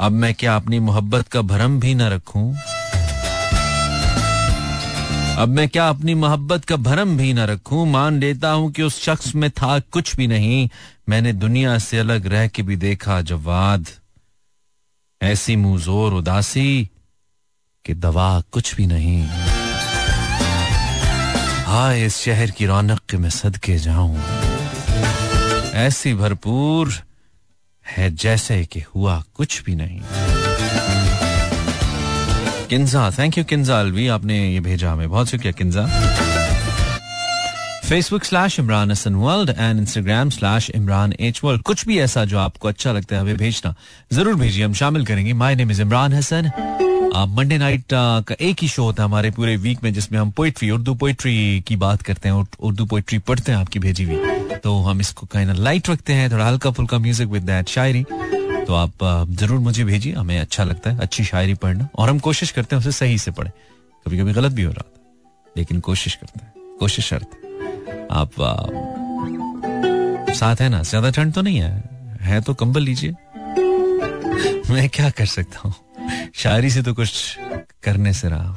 [0.00, 2.56] अब मैं क्या अपनी मोहब्बत का भरम भी न रखूँ?
[5.38, 7.86] अब मैं क्या अपनी मोहब्बत का भरम भी न रखूँ?
[7.86, 10.68] मान लेता हूँ कि उस शख्स में था कुछ भी नहीं।
[11.08, 13.86] मैंने दुनिया से अलग रह के भी देखा जवाद।
[15.22, 16.90] ऐसी मुंहजोर उदासी
[17.84, 19.26] कि दवा कुछ भी नहीं।
[21.64, 24.18] हाय, इस शहर की रौनक के मैं सदके जाऊँ।
[25.74, 27.05] ऐसी भरपूर
[27.86, 30.00] है जैसे कि हुआ कुछ भी नहीं।
[32.68, 35.86] किंजा थैंक यू किंजा अलवी, आपने ये भेजा हमें। बहुत शुक्रिया Kinza
[37.88, 42.38] Facebook slash Imran Hasan world and Instagram slash Imran H world कुछ भी ऐसा जो
[42.38, 43.74] आपको अच्छा लगता है, हमें भेजना।
[44.12, 46.50] ज़रूर भेजिए, हम शामिल करेंगे। My name is Imran Hasan
[47.14, 50.70] Monday night का एक ही शो होता है हमारे पूरे वीक में, जिसमें हम पोइट्री
[50.70, 55.00] उर्दू पोइट्री की बात करते हैं उर्दू पोइट्री पढ़ते हैं आपकी भेजी हुई। तो हम
[55.00, 58.04] इसको कहीं लाइट रखते हैं, थोड़ा हल्का फुल्का म्यूज़िक विद दैट शायरी।
[58.66, 62.50] तो आप ज़रूर मुझे भेजिए, हमें अच्छा लगता है, अच्छी शायरी पढ़ना। और हम कोशिश
[62.50, 63.50] करते हैं उसे सही से पढ़े।
[64.06, 65.00] कभी कभी गलत भी हो रहा था,
[65.56, 67.28] लेकिन कोशिश करते हैं। कोशिश शर्त।
[68.12, 68.30] आप
[70.34, 70.82] साथ है ना?
[70.82, 71.82] ज़्यादा ठंड तो नहीं है?
[72.20, 73.10] है तो कंबल लीजिए।
[74.70, 75.74] मैं क्या कर सकता हूँ?
[76.34, 77.36] शायरी से तो कुछ
[77.82, 78.54] करने से रहा।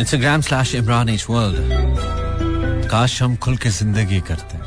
[0.00, 4.58] Instagram slash Imran H world काश हम खुल के ज़िंदगी करते।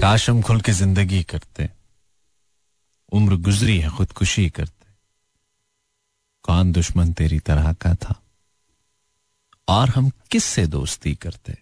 [0.00, 1.70] काश हम खुल के ज़िंदगी करते।
[3.12, 4.86] उम्र गुजरी है, खुदकुशी करते।
[6.42, 8.14] कौन दुश्मन तेरी तरह का था?
[9.68, 11.58] और हम किस से दोस्ती करते?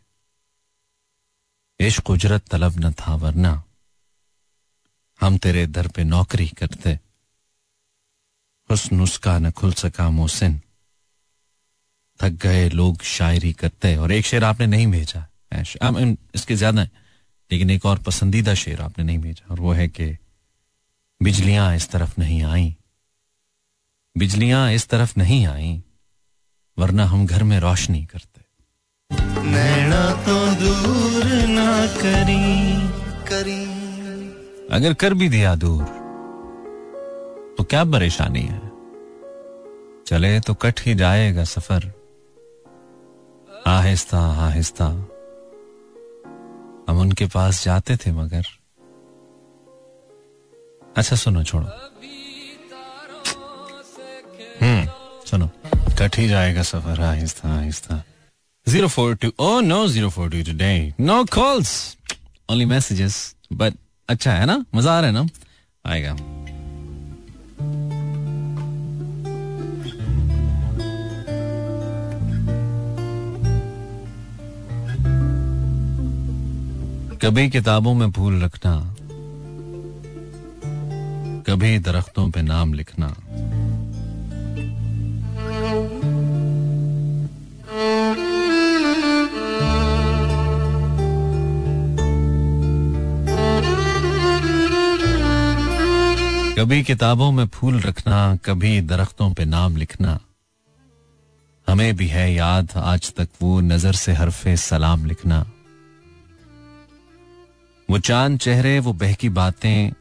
[1.81, 3.63] इश्क उजरत तलब न था, वरना
[5.21, 6.99] हम तेरे दर पे नौकरी करते।
[8.71, 10.61] हुस्न उसका न खुल सका मोहसिन।
[12.21, 15.27] थक गए लोग शायरी करते और एक शेर आपने नहीं भेजा।
[16.35, 16.91] इसके ज़्यादा है,
[17.51, 20.17] लेकिन एक और पसंदीदा शेर आपने नहीं भेजा, और वो है कि
[21.21, 22.75] बिजलियाँ इस तरफ़ नहीं आई।
[24.17, 25.83] बिजलियाँ इस तरफ़ नहीं आई,
[26.79, 28.41] वरना हम घर में रोशनी करते।
[29.43, 32.45] नैना तो दूर ना करी
[33.29, 33.66] करी
[34.73, 35.85] अगर कर भी दिया दूर
[37.59, 38.73] तो क्या परेशानी है?
[40.07, 41.93] चले तो कट ही जाएगा सफ़र।
[43.67, 44.87] आहिस्ता आहिस्ता।
[46.89, 48.43] हम उनके पास जाते थे मगर।
[50.97, 51.67] अच्छा सुनो, छोड़ो।
[54.63, 54.89] हम्म
[55.27, 55.51] सुनो।
[55.99, 58.05] कट ही जाएगा सफ़र, आहिस्ता आहिस्ता।
[58.69, 60.95] Zero four two, O, no, zero four two today.
[61.01, 61.97] No calls,
[62.51, 63.75] only messages, but
[64.09, 64.65] अच्छा है ना?
[64.75, 65.27] मज़ा आ रहा है ना?
[65.85, 66.17] आएगा।
[77.23, 78.73] कभी किताबों में भूल रखना,
[81.47, 83.09] कभी दरख्तों पे नाम लिखना।
[96.59, 100.21] कभी किताबों में फूल रखना, कभी दरख्तों पे नाम लिखना।
[101.69, 105.47] हमें भी है याद आज तक वो नज़र से हरफे सलाम लिखना।
[107.91, 109.93] वो चाँद चेहरे, वो बहकी बातें,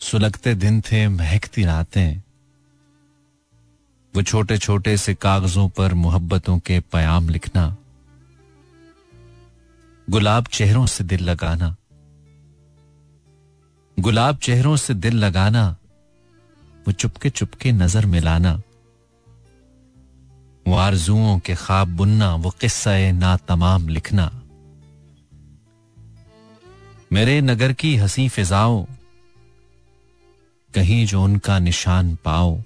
[0.00, 2.22] सुलगते दिन थे, महकती रातें।
[4.16, 7.76] वो छोटे छोटे से कागजों पर मोहब्बतों के पयाम लिखना।
[10.10, 11.76] गुलाब चेहरों से दिल लगाना।
[13.98, 15.76] गुलाब चेहरों से दिल लगाना,
[16.86, 18.62] वो चुपके चुपके नज़र मिलाना।
[20.66, 24.42] वो आरजुओं के ख्वाब बुनना, वो किस्सा ना तमाम लिखना।
[27.12, 28.86] मेरे नगर की हसी फिजाओ,
[30.74, 32.62] कहीं जो उनका निशान पाओ।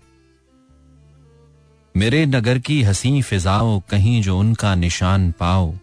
[1.97, 5.75] मेरे नगर की हसी फिजाओ, कहीं जो उनका निशान पाओ।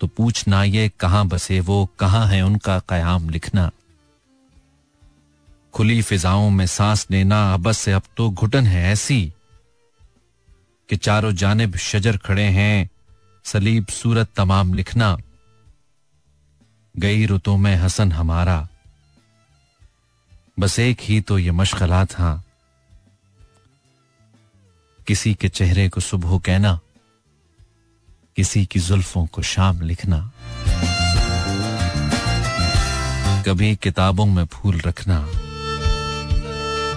[0.00, 3.70] तो पूछना ये कहाँ बसे, वो कहाँ है उनका कयाम लिखना।
[5.74, 9.32] खुली फिजाओं में सांस लेना अबस से अब तो घुटन है ऐसी
[10.88, 12.88] कि चारों जानब शजर खड़े हैं,
[13.44, 15.16] सलीब सूरत तमाम लिखना।
[16.94, 18.68] गई रुतों में हसन हमारा।
[20.58, 22.42] बस एक ही तो ये मशगला था
[25.06, 26.78] किसी के चेहरे को सुबह कहना,
[28.36, 30.30] किसी की जुल्फों को शाम लिखना।
[33.46, 35.26] कभी किताबों में फूल रखना।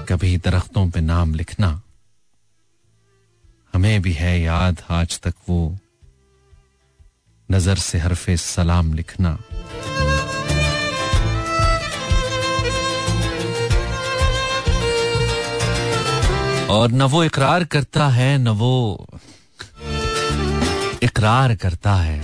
[0.09, 1.69] कभी दरख्तों पे नाम लिखना।
[3.73, 5.59] हमें भी है याद आज तक वो
[7.49, 9.31] नज़र से हरफे सलाम लिखना।
[16.69, 19.07] और न वो इकरार करता है, न वो
[21.03, 22.21] इकरार करता है।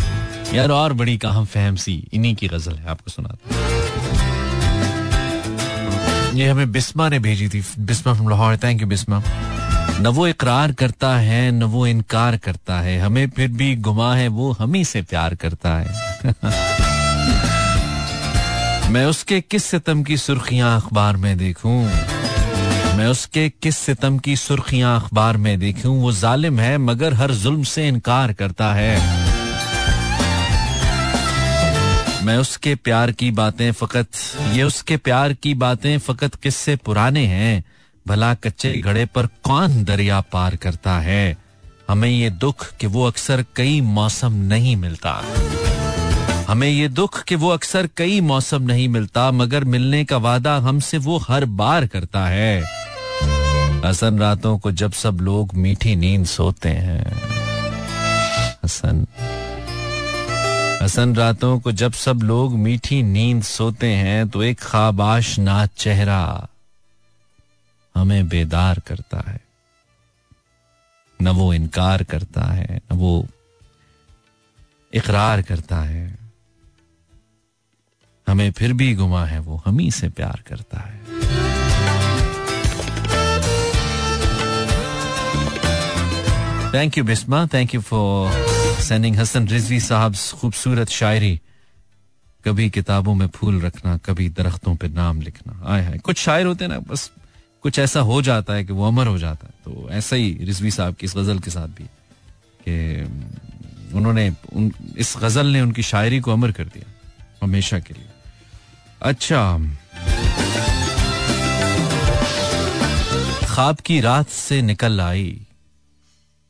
[0.56, 3.77] यार और बड़ी कहा फहम सी इन्हीं की गज़ल है, आपको सुनाता
[6.38, 9.24] ये हमें बिस्मा ने भेजी थी। Bisma from Lahore thank you Bisma.
[10.00, 14.28] न वो इकरार करता है, न वो इनकार करता है। हमें फिर भी गुमा है,
[14.28, 16.22] वो हम ही से प्यार करता है।
[18.92, 21.92] मैं उसके किस सितम की सुर्खियाँ अखबार में देखूँ?
[22.98, 26.02] मैं उसके किस सितम की सुर्खियाँ अखबार में देखूँ?
[26.02, 29.27] वो जालिम है, मगर हर जुल्म से इनकार करता है।
[32.28, 34.08] मैं उसके प्यार की बातें फकत,
[34.52, 37.64] ये उसके प्यार की बातें फकत किससे पुराने हैं?
[38.08, 41.38] भला कच्चे घड़े पर कौन दरिया पार करता है?
[41.90, 45.24] हमें ये दुख कि वो अक्सर कई मौसम नहीं मिलता।
[46.48, 50.98] हमें ये दुख कि वो अक्सर कई मौसम नहीं मिलता, मगर मिलने का वादा हमसे
[50.98, 52.64] वो हर बार करता है।
[53.86, 57.22] हसन, रातों को जब सब लोग मीठी नींद सोते हैं।
[58.66, 59.06] हसन।
[60.82, 66.48] हसन रातों को जब सब लोग मीठी नींद सोते हैं तो एक खाबाश ना चेहरा
[67.96, 69.40] हमें बेदार करता है।
[71.22, 73.28] न वो इनकार करता है, न वो
[74.94, 76.18] इकरार करता है।
[78.28, 81.02] हमें फिर भी गुमा है, वो हम ही से प्यार करता है।
[86.74, 88.57] Thank you Bisma thank you for
[88.88, 91.40] sending Hasan Rizvi साहब खूबसूरत शायरी
[92.44, 96.66] कभी किताबों में फूल रखना कभी दरख्तों पे नाम लिखना आए है कुछ शायर होते
[96.66, 97.10] हैं ना बस
[97.64, 100.72] कुछ ऐसा हो जाता है कि वो अमर हो जाता है तो ऐसा ही रिजवी
[100.72, 101.88] साहब की इस गज़ल के साथ भी
[102.64, 106.94] कि उन्होंने उन, इस गज़ल ने उनकी शायरी को अमर कर दिया
[107.44, 108.10] हमेशा के लिए
[109.12, 109.42] अच्छा
[113.48, 115.30] ख्वाब की रात से निकल आई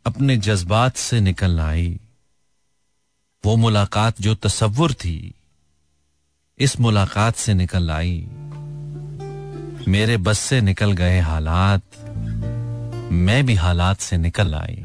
[0.06, 1.98] अपने जज्बात से निकल आई
[3.48, 5.34] वो मुलाकात जो तस्वुर थी,
[6.60, 8.28] इस मुलाकात से निकल आई।
[9.88, 11.82] मेरे बस से निकल गए हालात,
[13.12, 14.84] मैं भी हालात से निकल आई।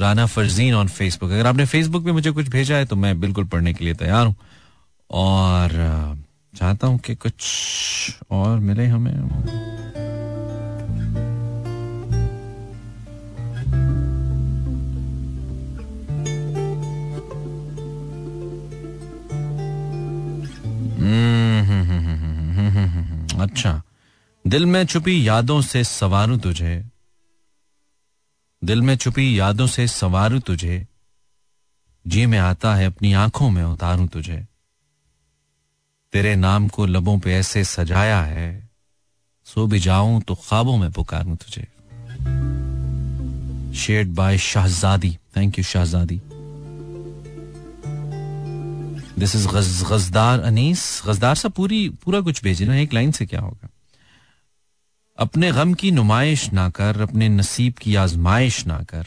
[0.00, 3.44] राना फरजीन ऑन फेसबुक अगर आपने फेसबुक पे मुझे कुछ भेजा है तो मैं बिल्कुल
[3.44, 4.36] पढ़ने के लिए तैयार हूँ।
[5.10, 5.68] और
[6.54, 7.44] चाहता हूँ कि कुछ
[8.30, 9.87] और मिले हमें।
[23.40, 23.82] अच्छा
[24.46, 26.84] दिल में छुपी यादों से सवारू तुझे।
[28.64, 30.86] दिल में छुपी यादों से सवारू तुझे।
[32.06, 34.46] जी में आता है अपनी आँखों में उतारू तुझे।
[36.12, 38.68] तेरे नाम को लबों पे ऐसे सजाया है,
[39.44, 41.66] सो भी जाऊँ तो ख्वाबों में पुकारूं तुझे।
[43.76, 46.20] Shared by Shahzadi thank you Shahzadi
[49.18, 49.48] this is
[49.84, 53.68] Gazdar Anees Gazdar सा पूरी, पूरा कुछ भेजे ना एक लाइन से क्या होगा?
[55.18, 59.02] अपने गम की नुमाइश ना कर, अपने नसीब की आजमाइश ना कर।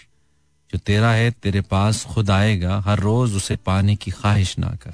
[0.73, 4.91] जो तेरा है, तेरे पास खुद आएगा, हर रोज उसे पाने की ख्वाहिश ना कर।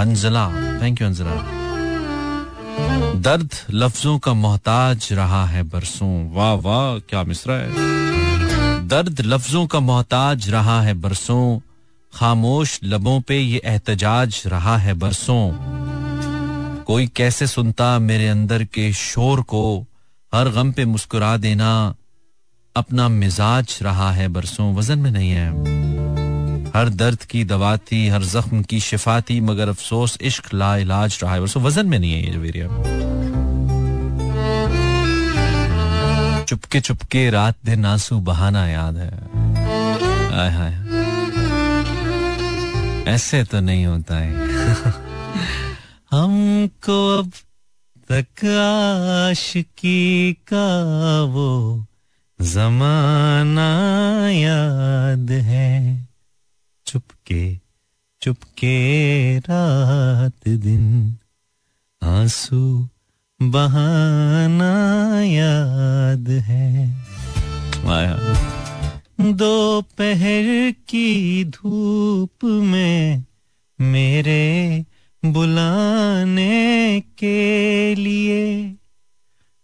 [0.00, 0.48] Anjala
[0.82, 1.58] thank you Anjala.
[3.12, 7.70] दर्द लफ्जों का मोहताज रहा है बरसों। वाह वाह, क्या मिसरा है।
[8.88, 11.60] दर्द लफ्जों का मोहताज रहा है बरसों।
[12.14, 15.52] खामोश लबों पे ये एहतजाज रहा है बरसों।
[16.84, 19.86] कोई कैसे सुनता मेरे अंदर के शोर को,
[20.34, 21.94] हर गम पे मुस्कुरा देना,
[22.76, 25.50] अपना मिजाज रहा है बरसों, वज़न में नहीं है।
[26.70, 31.20] हर दर्द की दवा थी, हर जख्म की शिफा थी, मगर अफसोस, इश्क, ला इलाज
[31.22, 32.68] रहा है बरसों, वज़न में नहीं है ये जवेरिया।
[36.44, 39.10] चुपके चुपके रात दिन आँसू बहाना याद है।
[40.38, 40.87] आय हाय
[43.08, 44.34] ऐसे तो नहीं होता है।
[46.10, 47.32] हमको अब
[48.12, 48.44] तक
[49.30, 50.68] आशिकी का
[51.22, 51.86] वो
[52.40, 53.70] जमाना
[54.30, 56.08] याद है।
[56.86, 57.58] चुपके
[58.22, 61.16] चुपके रात दिन,
[62.02, 62.88] आँसू
[63.42, 64.72] बहाना
[65.22, 66.88] याद है।
[69.20, 73.24] दोपहर की धूप में
[73.80, 74.84] मेरे
[75.24, 78.62] बुलाने के लिए।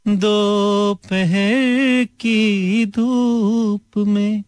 [0.08, 4.44] दोपहर की धूप में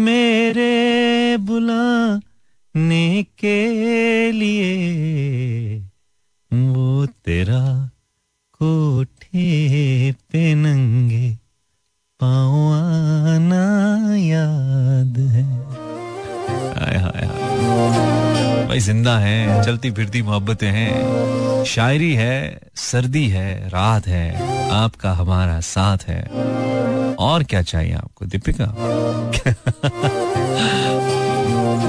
[0.00, 4.76] मेरे बुलाने के लिए।
[6.52, 7.90] वो तेरा
[8.52, 11.45] कोठे पे नंगे
[12.20, 15.44] पाँव आना याद है।
[16.88, 17.26] आय हाय।
[18.68, 25.60] भाई ज़िंदा है, चलती फिरती मोहब्बतें हैं। शायरी है, सर्दी है, रात है। आपका हमारा
[25.60, 26.22] साथ है।
[27.14, 28.74] और क्या चाहिए आपको, दीपिका?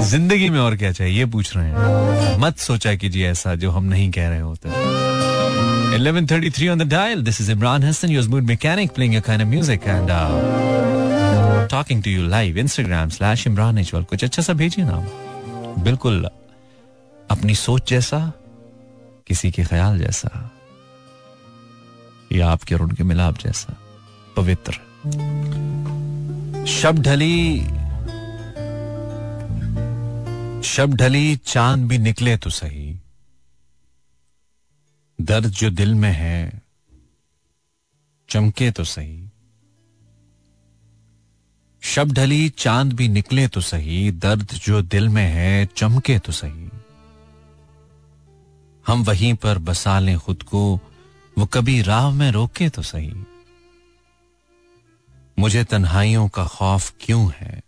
[0.00, 3.84] ज़िंदगी में और क्या चाहिए, ये पूछ रहे हैं। मत सोचा कीजिए ऐसा जो हम
[3.84, 4.68] नहीं कह रहे होते।
[5.96, 7.22] 11:33 on the dial.
[7.22, 12.02] This is Imran Hassan, your mood mechanic, playing your kind of music and uh, talking
[12.02, 12.54] to you live.
[12.56, 14.04] Instagram slash Imran Ijwal.
[14.10, 14.98] कुछ अच्छा सा भेजिए ना
[15.84, 16.24] बिल्कुल
[17.30, 18.20] अपनी सोच जैसा
[19.26, 20.30] किसी के ख्याल जैसा
[22.32, 23.76] या आपके और उनके मिलाप जैसा
[24.36, 24.72] पवित्र
[26.78, 27.60] शब ढली
[30.68, 32.87] शब ढली चाँद भी निकले तो सही
[35.20, 36.62] दर्द जो दिल में है,
[38.28, 39.28] चमके तो सही।
[41.80, 46.70] शब ढली चाँद भी निकले तो सही, दर्द जो दिल में है, चमके तो सही।
[48.86, 50.80] हम वहीं पर बसा लें खुद को,
[51.38, 53.12] वो कभी राह में रोके तो सही।
[55.38, 57.62] मुझे तन्हाइयों का खौफ क्यों है?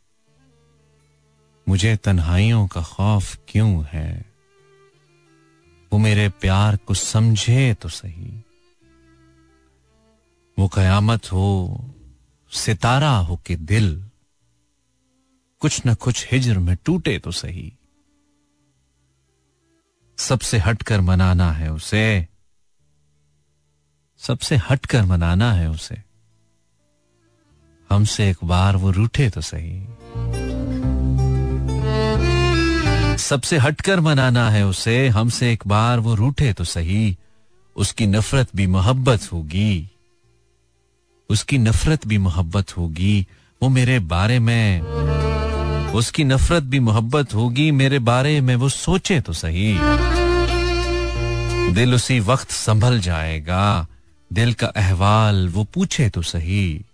[1.69, 4.30] मुझे तन्हाइयों का खौफ क्यों है?
[5.93, 8.45] वो मेरे प्यार को समझे तो सही।
[10.59, 11.81] वो कयामत हो,
[12.53, 14.11] सितारा हो के दिल,
[15.61, 17.73] कुछ न कुछ हिजर में टूटे तो सही।
[20.17, 22.29] सबसे हटकर मनाना है उसे,
[24.19, 26.03] सबसे हटकर मनाना है उसे।
[27.91, 29.90] हमसे एक बार वो रूठे तो सही।
[33.21, 37.17] सबसे हटकर मनाना है उसे, हमसे एक बार वो रूठे तो सही।
[37.77, 39.91] उसकी नफरत भी मोहब्बत होगी।
[41.31, 43.27] उसकी नफरत भी मोहब्बत होगी,
[43.63, 44.81] वो मेरे बारे में।
[45.93, 49.79] उसकी नफरत भी मोहब्बत होगी, मेरे बारे में वो सोचे तो सही।
[51.73, 53.87] दिल उसी वक्त संभल जाएगा,
[54.33, 56.85] दिल का अहवाल वो पूछे तो सही।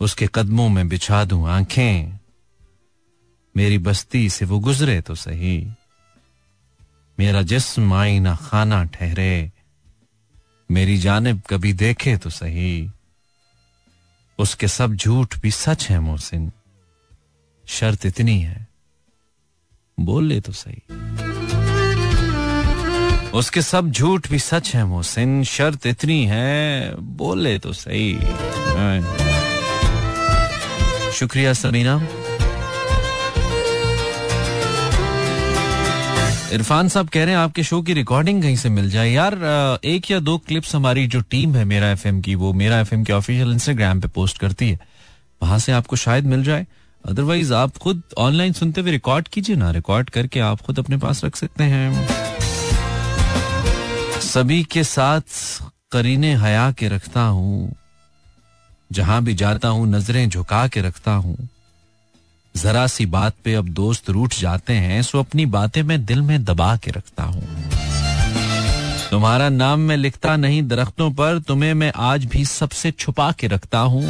[0.00, 2.18] उसके कदमों में बिछा दूँ आँखें।
[3.56, 5.72] मेरी बस्ती से वो गुजरे तो सही।
[7.18, 9.52] मेरा जिस्म आईना खाना ठहरे।
[10.70, 12.90] मेरी जानब कभी देखे तो सही।
[14.38, 16.52] उसके सब झूठ भी सच है मोहसिन।
[17.66, 18.68] शर्त इतनी है,
[20.00, 20.82] बोल ले तो सही।
[23.30, 28.18] उसके सब झूठ भी सच है मोहसिन। शर्त इतनी है, बोल ले तो सही।
[31.12, 32.23] शुक्रिया समीना
[36.52, 39.34] इरफान साहब कह रहे हैं, आपके शो की रिकॉर्डिंग कहीं से मिल जाए। यार
[39.84, 43.12] एक या दो क्लिप्स हमारी जो टीम है मेरा एफएम की, वो मेरा एफएम के
[43.12, 44.78] ऑफिशियल इंस्टाग्राम पे पोस्ट करती है।
[45.42, 46.66] वहाँ से आपको शायद मिल जाए।
[47.04, 51.24] अदरवाइज़ आप खुद ऑनलाइन सुनते हुए रिकॉर्ड कीजिए ना। रिकॉर्ड करके आप खुद अपने पास
[51.24, 52.08] रख सकते हैं।
[54.20, 55.20] सभी के साथ
[55.92, 57.74] करीने हया के रखता हूँ।
[58.92, 61.48] जहाँ भी जाता हूँ, नज़रें झुका के रखता हूँ।
[62.54, 66.44] जरा सी बात पे अब दोस्त रूठ जाते हैं, सो अपनी बातें मैं दिल में
[66.44, 67.42] दबा के रखता हूँ।
[69.10, 73.78] तुम्हारा नाम मैं लिखता नहीं दरख्तों पर, तुम्हें मैं आज भी सबसे छुपा के रखता
[73.78, 74.02] हूँ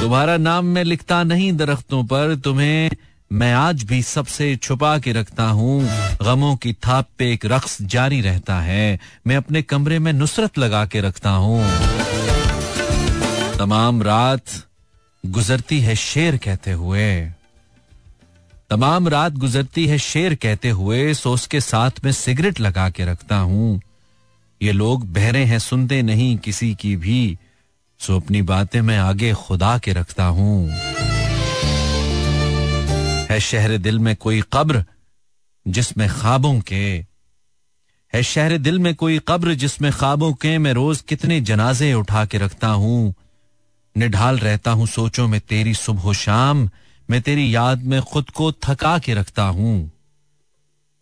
[0.00, 2.90] तुम्हारा नाम मैं लिखता नहीं दरख्तों पर, तुम्हें
[3.32, 5.82] मैं आज भी सबसे छुपा के रखता हूँ।
[6.22, 10.84] गमों की थाप पे एक रक्स जारी रहता है, मैं अपने कमरे में नुसरत लगा
[10.86, 11.62] के रखता हूँ।
[13.58, 14.44] तमाम रात
[15.26, 17.32] गुजरती है शेर कहते हुए।
[18.70, 23.36] तमाम रात गुजरती है शेर कहते हुए सोच के साथ में सिगरेट लगा के रखता
[23.36, 23.80] हूँ।
[24.62, 27.38] ये लोग बहरे हैं, सुनते नहीं किसी की भी।
[28.00, 30.68] सो अपनी बातें मैं आगे खुदा के रखता हूँ।
[33.30, 34.84] है शहर दिल में कोई कब्र
[35.68, 37.06] जिसमें ख्वाबों के।
[38.14, 42.38] है शहर दिल में कोई कब्र जिसमें ख्वाबों के। मैं रोज कितने जनाजे उठा के
[42.38, 43.14] रखता हूँ।
[43.96, 46.70] निढाल रहता हूँ, सोचों में तेरी सुबह शाम,
[47.10, 49.90] मैं तेरी याद में खुद को थका के रखता हूँ।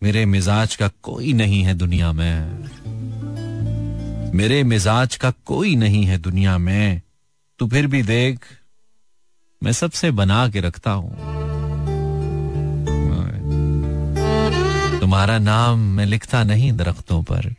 [0.03, 2.51] मेरे मिजाज का कोई नहीं है दुनिया में।
[4.35, 7.03] मेरे मिजाज का कोई नहीं है दुनिया में।
[7.59, 8.45] तू फिर भी देख,
[9.63, 11.17] मैं सबसे बना के रखता हूँ।
[15.01, 17.55] तुम्हारा नाम मैं लिखता नहीं दरख्तों पर।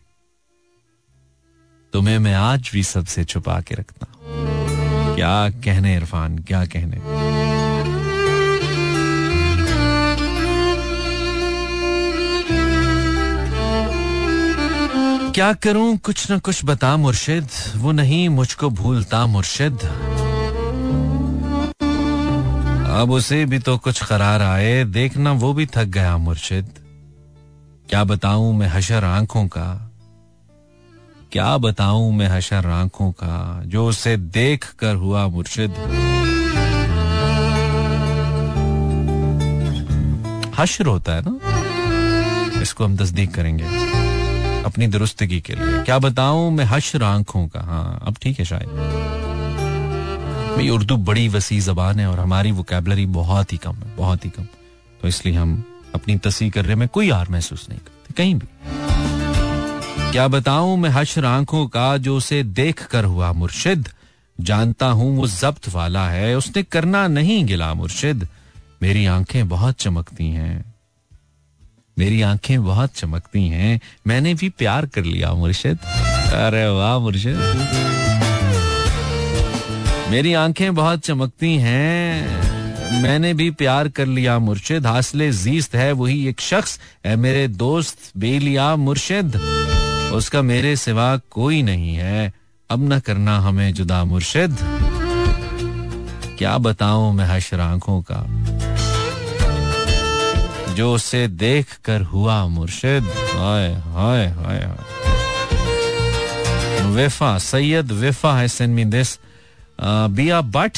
[1.93, 4.07] तुम्हें मैं आज भी सबसे छुपा के रखता
[5.15, 6.97] क्या कहने इरफान, क्या कहने?
[15.31, 19.79] क्या करूँ, कुछ ना कुछ बता मुर्शिद, वो नहीं मुझको भूलता मुर्शिद।
[22.91, 26.73] अब उसे भी तो कुछ करार आए, देखना वो भी थक गया मुर्शिद।
[27.89, 29.90] क्या बताऊँ मैं हशर आँखों का?
[31.31, 35.75] क्या बताऊँ मैं हशर आँखों का, जो उसे देख कर हुआ मुर्शिद।
[40.57, 42.61] हशर होता है ना?
[42.61, 43.63] इसको हम तस्दीक करेंगे
[44.63, 47.59] अपनी दुरुस्तगी के लिए। क्या बताऊँ मैं हशर आँखों का?
[47.59, 48.69] हाँ अब ठीक है शायद।
[50.55, 54.29] भाई, उर्दू बड़ी वसी जबान है और हमारी वोकेबलरी बहुत ही कम है, बहुत ही
[54.29, 54.43] कम।
[55.01, 55.63] तो इसलिए हम
[55.95, 58.47] अपनी तसी करने में कोई हार महसूस नहीं करते, कहीं भी।
[60.11, 60.77] क्या बताऊँ?
[60.77, 63.89] मैं हशर आँखों का, जो उसे देख कर हुआ मुर्शिद,
[64.41, 68.27] जानता हूँ वो जब्त वाला है। उसने करना नहीं गिला मुर्शिद।
[68.81, 70.75] मेरी आँखें बहुत चमकती हैं।
[71.99, 75.79] मेरी आँखें बहुत चमकती हैं। मैंने भी प्यार कर लिया मुर्शिद।
[76.33, 77.35] अरे वाह मुर्शिद।
[80.11, 82.41] मेरी आँखें बहुत चमकती हैं।
[83.03, 87.97] मैंने भी प्यार कर लिया मुर्शिद। हासिल जीस्त है वही एक शख्स। है मेरे दोस्त
[88.17, 89.41] बेलिया मुर्शिद।
[90.13, 92.33] उसका मेरे सिवा कोई नहीं है।
[92.69, 94.57] अब न करना हमें जुदा मुर्शिद।
[96.37, 98.19] क्या बताऊँ मैं हशर आँखों का?
[100.75, 103.03] जो उसे देख कर हुआ मुर्शिद।
[103.33, 104.59] हाय हाय हाय
[106.91, 109.17] वेफा, सैयद वेफा है सेंड मी दिस
[109.81, 110.77] बिया बट।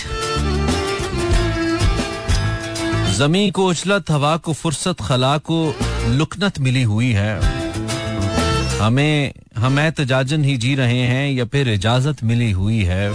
[3.18, 5.76] जमी को उछलत हवा को फुर्सत, खला को
[6.10, 7.63] लुकनत मिली हुई है।
[8.84, 13.14] हमें, हम एहतजाजन ही जी रहे हैं या फिर इजाज़त मिली हुई है।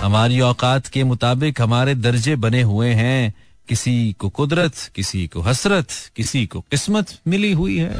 [0.00, 3.34] हमारी औकात के मुताबिक हमारे दर्जे बने हुए हैं।
[3.68, 5.86] किसी को कुदरत, किसी को हसरत,
[6.16, 7.90] किसी को किस्मत मिली हुई है।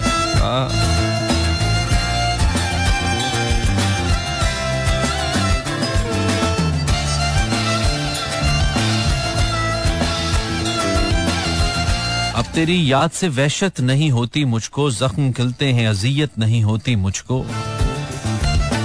[12.54, 17.40] तेरी याद से वहशत नहीं होती मुझको, जख्म खिलते हैं, अजियत नहीं होती मुझको।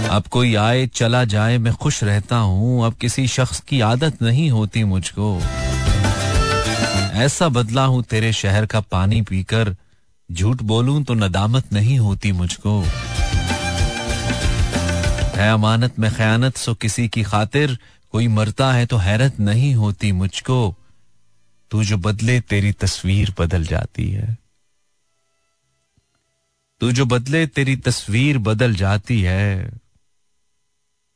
[0.09, 4.49] अब कोई आए, चला जाए, मैं खुश रहता हूँ, अब किसी शख्स की आदत नहीं
[4.49, 5.41] होती मुझको।
[7.17, 9.75] ऐसा बदला हूँ तेरे शहर का पानी पीकर,
[10.31, 12.81] झूठ बोलूँ तो नदामत नहीं होती मुझको।
[15.35, 17.77] है अमानत में खयानत, सो किसी की खातिर
[18.11, 20.75] कोई मरता है तो हैरत नहीं होती मुझको।
[21.71, 24.37] तू जो बदले, तेरी तस्वीर बदल जाती है।
[26.79, 29.71] तू जो बदले, तेरी तस्वीर बदल जाती है।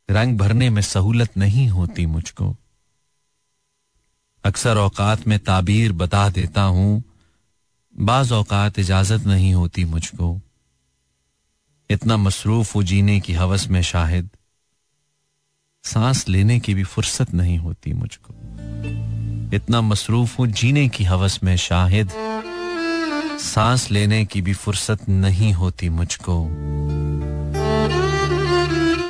[0.09, 2.57] रंग भरने में सहूलत नहीं होती मुझको।
[4.43, 7.03] अक्सर औकात में ताबीर बता देता हूँ।
[7.97, 10.41] बाज औकात इजाज़त नहीं होती मुझको।
[11.89, 14.29] इतना मसरूफ हो जीने की हवस में शाहिद।
[15.83, 18.33] सांस लेने की भी फुर्सत नहीं होती मुझको।
[19.53, 22.09] इतना मसरूफ हूँ, जीने की हवस में शाहिद।
[23.39, 26.49] सांस लेने की भी फुर्सत नहीं होती मुझको।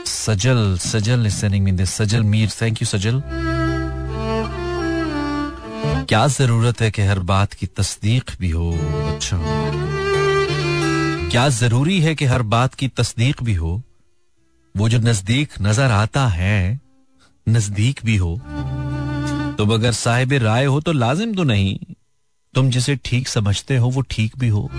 [0.06, 1.28] Sajal Sajal
[1.86, 3.24] Sajal Mir thank you Sajal.
[6.06, 8.72] क्या ज़रूरत है कि हर बात की तस्दीक भी हो?
[9.08, 9.38] अच्छा।
[11.30, 13.82] क्या ज़रूरी है कि हर बात की तस्दीक भी हो?
[14.78, 16.80] वो जो नज़दीक नज़र आता है,
[17.50, 18.42] नज़दीक भी हो।
[19.62, 21.80] तुम अगर साहिब राय हो तो लाजिम तो नहीं।
[22.54, 24.70] तुम जिसे ठीक समझते हो, वो ठीक भी हो।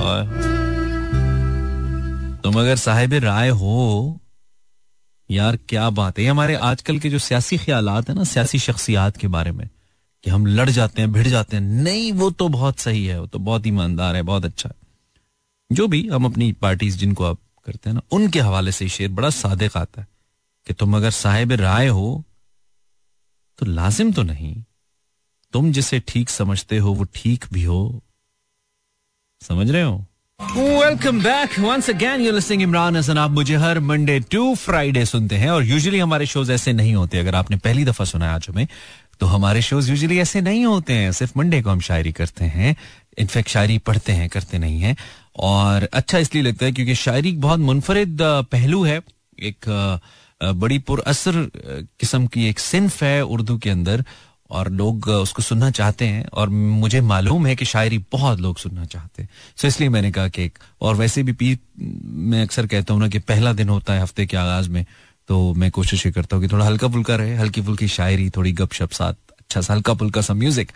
[0.00, 0.24] और
[2.44, 4.20] तुम अगर साहिब राय हो,
[5.30, 9.28] यार क्या बात है। हमारे आजकल के जो सियासी ख्याल है ना, सियासी शख्सियात के
[9.28, 9.68] बारे में,
[10.24, 13.26] कि हम लड़ जाते हैं, भिड़ जाते हैं। नहीं, वो तो बहुत सही है, वो
[13.26, 14.76] तो बहुत ईमानदार है, बहुत अच्छा है।
[15.72, 19.30] जो भी हम अपनी पार्टीज़ जिनको आप करते हैं ना, उनके हवाले से शेर बड़ा
[19.30, 20.08] सादे आता है
[20.66, 22.24] कि तुम अगर साहेब राय हो
[23.58, 24.64] तो लाजिम तो नहीं।
[25.52, 28.02] तुम जिसे ठीक समझते हो, वो ठीक भी हो।
[29.42, 30.04] समझ रहे हो?
[30.56, 35.36] Welcome back once again you listening Imran Hasan आप मुझे हर मंडे टू फ्राइडे सुनते
[35.36, 38.66] हैं और यूजुअली हमारे शोज़ ऐसे नहीं होते। अगर आपने पहली दफ़ा सुना आज हमें
[39.20, 42.76] तो हमारे शोज़ यूजुअली ऐसे नहीं होते हैं। सिर्फ़ मंडे को हम शायरी करते हैं।
[43.18, 44.96] इनफैक्ट शायरी पढ़ते हैं, करते नहीं हैं।
[45.36, 48.18] और अच्छा इसलिए लगता है क्योंकि शायरी बहुत मुनफरद
[48.52, 49.00] पहलू है।
[49.42, 49.66] एक
[50.40, 51.48] बड़ी पुरअसर
[52.00, 54.04] किस्म की एक सिंफ है उर्दू के अंदर
[54.50, 58.84] और लोग उसको सुनना चाहते हैं और मुझे मालूम है कि शायरी बहुत लोग सुनना
[58.84, 62.94] चाहते हैं। सो इसलिए मैंने कहा कि एक, और वैसे भी पी, मैं अक्सर कहता
[62.94, 64.84] हूँ ना कि पहला दिन होता है हफ़्ते के आगाज़ में
[65.28, 68.52] तो मैं कोशिश ये करता हूँ कि थोड़ा हल्का फुल्का रहे हल्की फुल्की शायरी, थोड़ी
[68.52, 70.72] गपशप साथ अच्छा सा हल्का फुल्का सा म्यूज़िक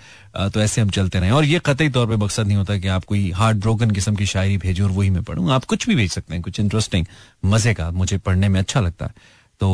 [0.54, 3.04] तो ऐसे हम चलते रहे। और ये कतई तौर पर मकसद नहीं होता कि आप
[3.04, 6.10] कोई हार्ड ब्रोकन किस्म की शायरी भेजो और वही मैं पढ़ूँ। आप कुछ भी भेज
[6.12, 7.06] सकते हैं, कुछ इंटरेस्टिंग
[7.44, 9.68] मज़े का, मुझे पढ़ने में अच्छा लगता है। तो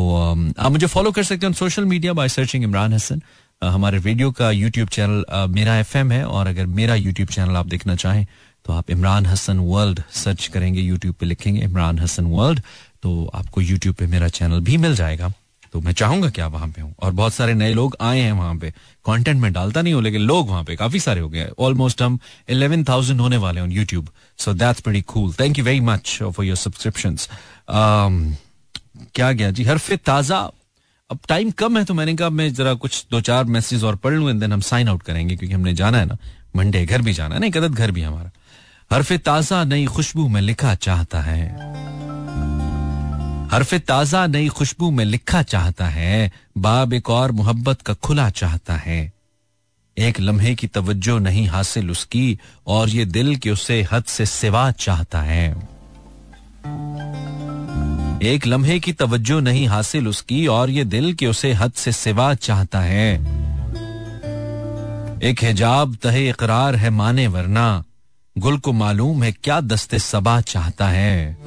[0.59, 3.21] आप मुझे फॉलो कर सकते हैं social media by searching Imran Hasan
[3.63, 7.95] हमारे रेडियो का यूट्यूब चैनल मेरा एफएम है और अगर मेरा यूट्यूब चैनल आप देखना
[7.97, 8.27] चाहें
[8.67, 12.61] तो आप इमरान हसन वर्ल्ड सर्च करेंगे यूट्यूब पे लिखेंगे इमरान हसन वर्ल्ड
[13.03, 15.33] तो आपको यूट्यूब पे मेरा चैनल भी मिल जाएगा।
[15.73, 18.33] तो मैं चाहूँगा कि आप वहाँ पे हूँ। और बहुत सारे नए लोग आए हैं
[18.33, 18.71] वहाँ पे।
[19.07, 22.19] कंटेंट में डालता नहीं हूँ, लेकिन लोग वहाँ पे काफ़ी सारे हो गए ऑलमोस्ट हम
[22.49, 24.09] इलेवन थाउज़ेंड होने वाले on YouTube
[24.39, 27.17] so that's very cool thank you very much for your subscription
[29.15, 29.51] क्या गया?
[29.51, 30.39] जी हरफे ताज़ा।
[31.11, 34.15] अब टाइम कम है तो मैंने कहा, मैं जरा कुछ दो चार मैसेज और पढ़
[34.15, 36.17] लूँ देन हम साइन आउट करेंगे क्योंकि हमने जाना है ना।
[36.57, 38.31] मंडे घर भी जाना है। ना कदत घर भी हमारा।
[38.91, 41.49] हरफे ताज़ा, नई खुशबू में लिखा चाहता है।
[43.53, 48.75] हरफे ताज़ा, नई खुशबू में लिखा चाहता है। बाब एक और मोहब्बत का खुला चाहता
[48.77, 49.13] है।
[49.97, 54.71] एक लम्हे की तवज्जो नहीं हासिल उसकी, और ये दिल के उसे हद से सिवा
[54.71, 55.49] चाहता है।
[58.23, 62.35] एक लम्हे की तवज्जो नहीं हासिल उसकी, और ये दिल के उसे हद से सिवा
[62.35, 63.15] चाहता है।
[65.23, 67.85] एक हिजाब तहे इकरार है माने वरना,
[68.39, 71.39] गुल को मालूम है क्या दस्ते सबा चाहता है।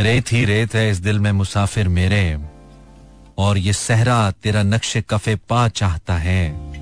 [0.00, 2.38] रेत ही रेत है इस दिल में मुसाफिर मेरे,
[3.38, 6.72] और ये सहरा तेरा नक्शे कफे पा चाहता है।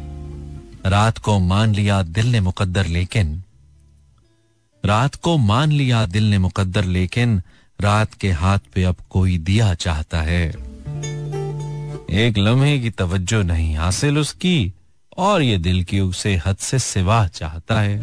[0.87, 3.43] रात को मान लिया दिल ने मुकद्दर लेकिन
[4.85, 7.43] रात को मान लिया दिल ने मुकद्दर, लेकिन
[7.81, 10.49] रात के हाथ पे अब कोई दिया चाहता है।
[12.11, 14.73] एक लम्हे की तवज्जो नहीं हासिल उसकी,
[15.19, 18.01] और ये दिल की उसे हद से सिवा चाहता है।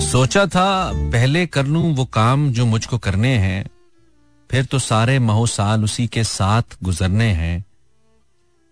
[0.00, 3.70] सोचा था, पहले कर लूँ वो काम जो मुझको करने हैं,
[4.50, 7.64] फिर तो सारे महो साल उसी के साथ गुजरने हैं।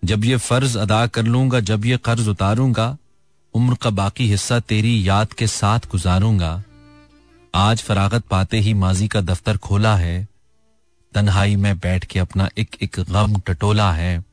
[0.07, 2.96] जब ये फ़र्ज़ अदा कर लूँगा, जब ये कर्ज उतारूँगा,
[3.54, 6.62] उम्र का बाकी हिस्सा तेरी याद के साथ गुजारूँगा।
[7.54, 10.28] आज फरागत पाते ही माजी का दफ्तर खोला है।
[11.14, 14.24] तन्हाई में बैठ के अपना एक एक गम टटोला है।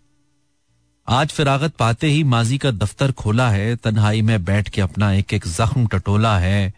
[1.08, 5.34] आज फिरागत पाते ही माजी का दफ्तर खोला है। तन्हाई में बैठ के अपना एक
[5.34, 6.74] एक जख्म टटोला है।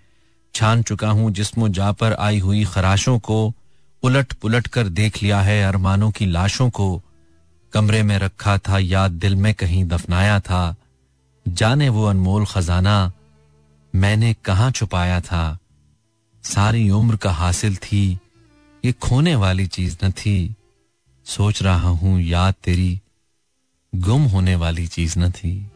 [0.56, 3.54] छान चुका हूँ जिस्मो जा पर आई हुई खराशों को।
[4.04, 7.02] उलट पुलट कर देख लिया है अरमानों की लाशों को।
[7.76, 10.76] कमरे में रखा था, याद दिल में कहीं दफनाया था।
[11.48, 13.12] जाने वो अनमोल खजाना,
[13.96, 15.58] मैंने कहा छुपाया था?
[16.44, 18.20] सारी उम्र का हासिल थी,
[18.86, 20.56] ये खोने वाली चीज़ न थी।
[21.26, 23.02] सोच रहा हूँ, याद तेरी
[23.96, 25.72] गुम होने वाली चीज़ न थी।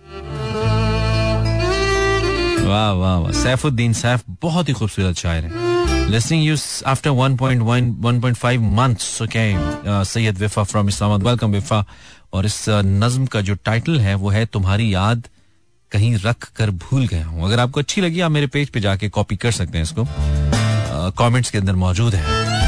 [2.66, 5.69] वाह वाह वाह, सैफुद्दीन सैफ, बहुत ही खूबसूरत शायर है।
[6.10, 6.54] Listening you
[6.86, 7.62] after 1.1
[8.02, 9.56] 1.5 months okay?
[9.56, 11.84] Uh, Syed Wifa from Islamabad welcome
[12.34, 15.28] और इस uh, नज्म का जो टाइटल है वो है तुम्हारी याद
[15.92, 19.10] कहीं रख कर भूल गया हूँ। अगर आपको अच्छी लगी आप मेरे पेज पे जाके
[19.10, 20.08] कॉपी कर सकते हैं इसको।
[21.12, 22.59] कमेंट्स uh, के अंदर मौजूद है।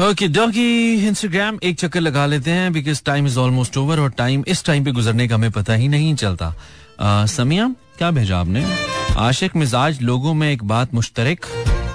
[0.00, 4.42] ओके डॉगी इंस्टाग्राम एक चक्कर लगा लेते हैं because time is almost over और टाइम
[4.48, 6.52] इस टाइम पे गुजरने का हमें पता ही नहीं चलता।
[7.26, 7.68] समिया,
[7.98, 8.64] क्या भेजा आपने?
[9.18, 11.46] आशिक मिजाज, लोगों में एक बात मुश्तरक,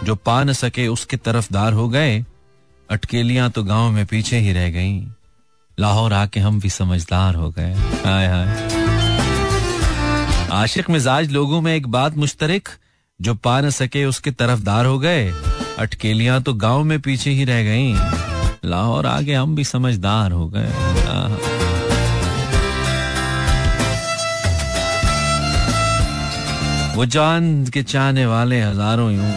[0.03, 2.25] जो पा न सके उसके तरफदार हो गए,
[2.89, 4.99] अटकेलियाँ तो गाँव में पीछे ही रह गई।
[5.77, 7.73] लाहौर आके हम भी समझदार हो गए।
[8.05, 8.47] हाय हाय।
[10.51, 12.69] आशिक मिजाज, लोगों में एक बात मुश्तरक,
[13.19, 15.33] जो पा न सके उसके तरफदार हो गए
[15.81, 17.95] अटकेलियाँ तो गाँव में पीछे ही रह गईं।
[18.65, 20.69] लाहौर आगे हम भी समझदार हो गए।
[26.95, 29.31] वो चाँद के चाहने वाले हज़ारों यूँ,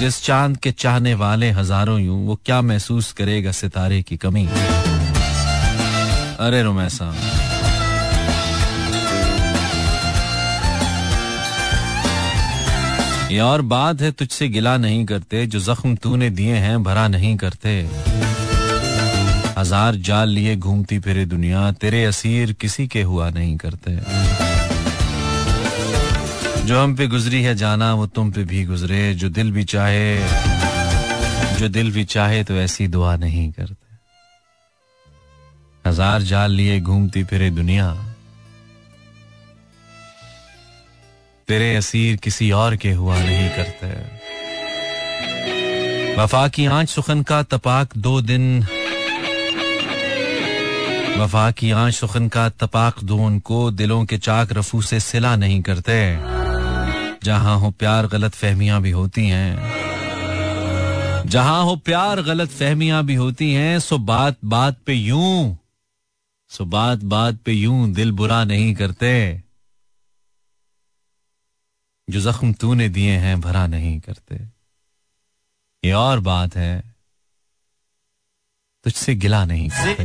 [0.00, 4.46] जिस चाँद के चाहने वाले हज़ारों यूँ, वो क्या महसूस करेगा सितारे की कमी?
[6.40, 7.12] अरे रोमैसा
[13.30, 17.36] ये और बात है, तुझसे गिला नहीं करते, जो जख्म तूने दिए हैं, भरा नहीं
[17.36, 17.70] करते।
[19.58, 23.90] हज़ार जाल लिए घूमती फिरे दुनिया, तेरे असीर किसी के हुआ नहीं करते।
[26.66, 30.16] जो हम पे गुजरी है जाना, वो तुम पे भी गुजरे। जो दिल भी चाहे,
[31.58, 33.82] जो दिल भी चाहे तो ऐसी दुआ नहीं करते।
[35.84, 37.94] हज़ार जाल लिए घूमती फिरे दुनिया।
[41.48, 43.88] तेरे असीर किसी और के हुआ नहीं करते।
[46.22, 48.66] वफा की आँच सुखन का तपाक दो दिन।
[51.18, 55.62] वफा की आँच सुखन का तपाक दो उनको दिलों के चाक रफू से सिला नहीं
[55.62, 56.16] करते।
[57.24, 59.74] जहाँ हो प्यार गलत फहमियाँ भी होती हैं।
[61.26, 65.58] जहाँ हो प्यार गलत फहमियाँ भी होती हैं, सो बात बात पे यूँ।
[66.48, 69.43] सो बात बात पे यूँ दिल बुरा नहीं करते।
[72.08, 74.36] जो जख्म तूने दिए हैं, भरा नहीं करते।
[75.82, 76.82] ये और बात है,
[78.84, 80.04] तुझसे गिला नहीं करते।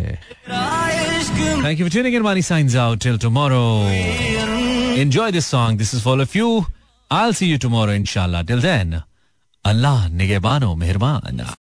[1.64, 6.38] Thank you for Mani signs out till tomorrow enjoy this song this is for of
[6.38, 6.66] you
[7.12, 9.02] I see you tomorrow इनशाला टिल देन
[9.66, 11.50] अल्लाह निगेबानो मेहरबान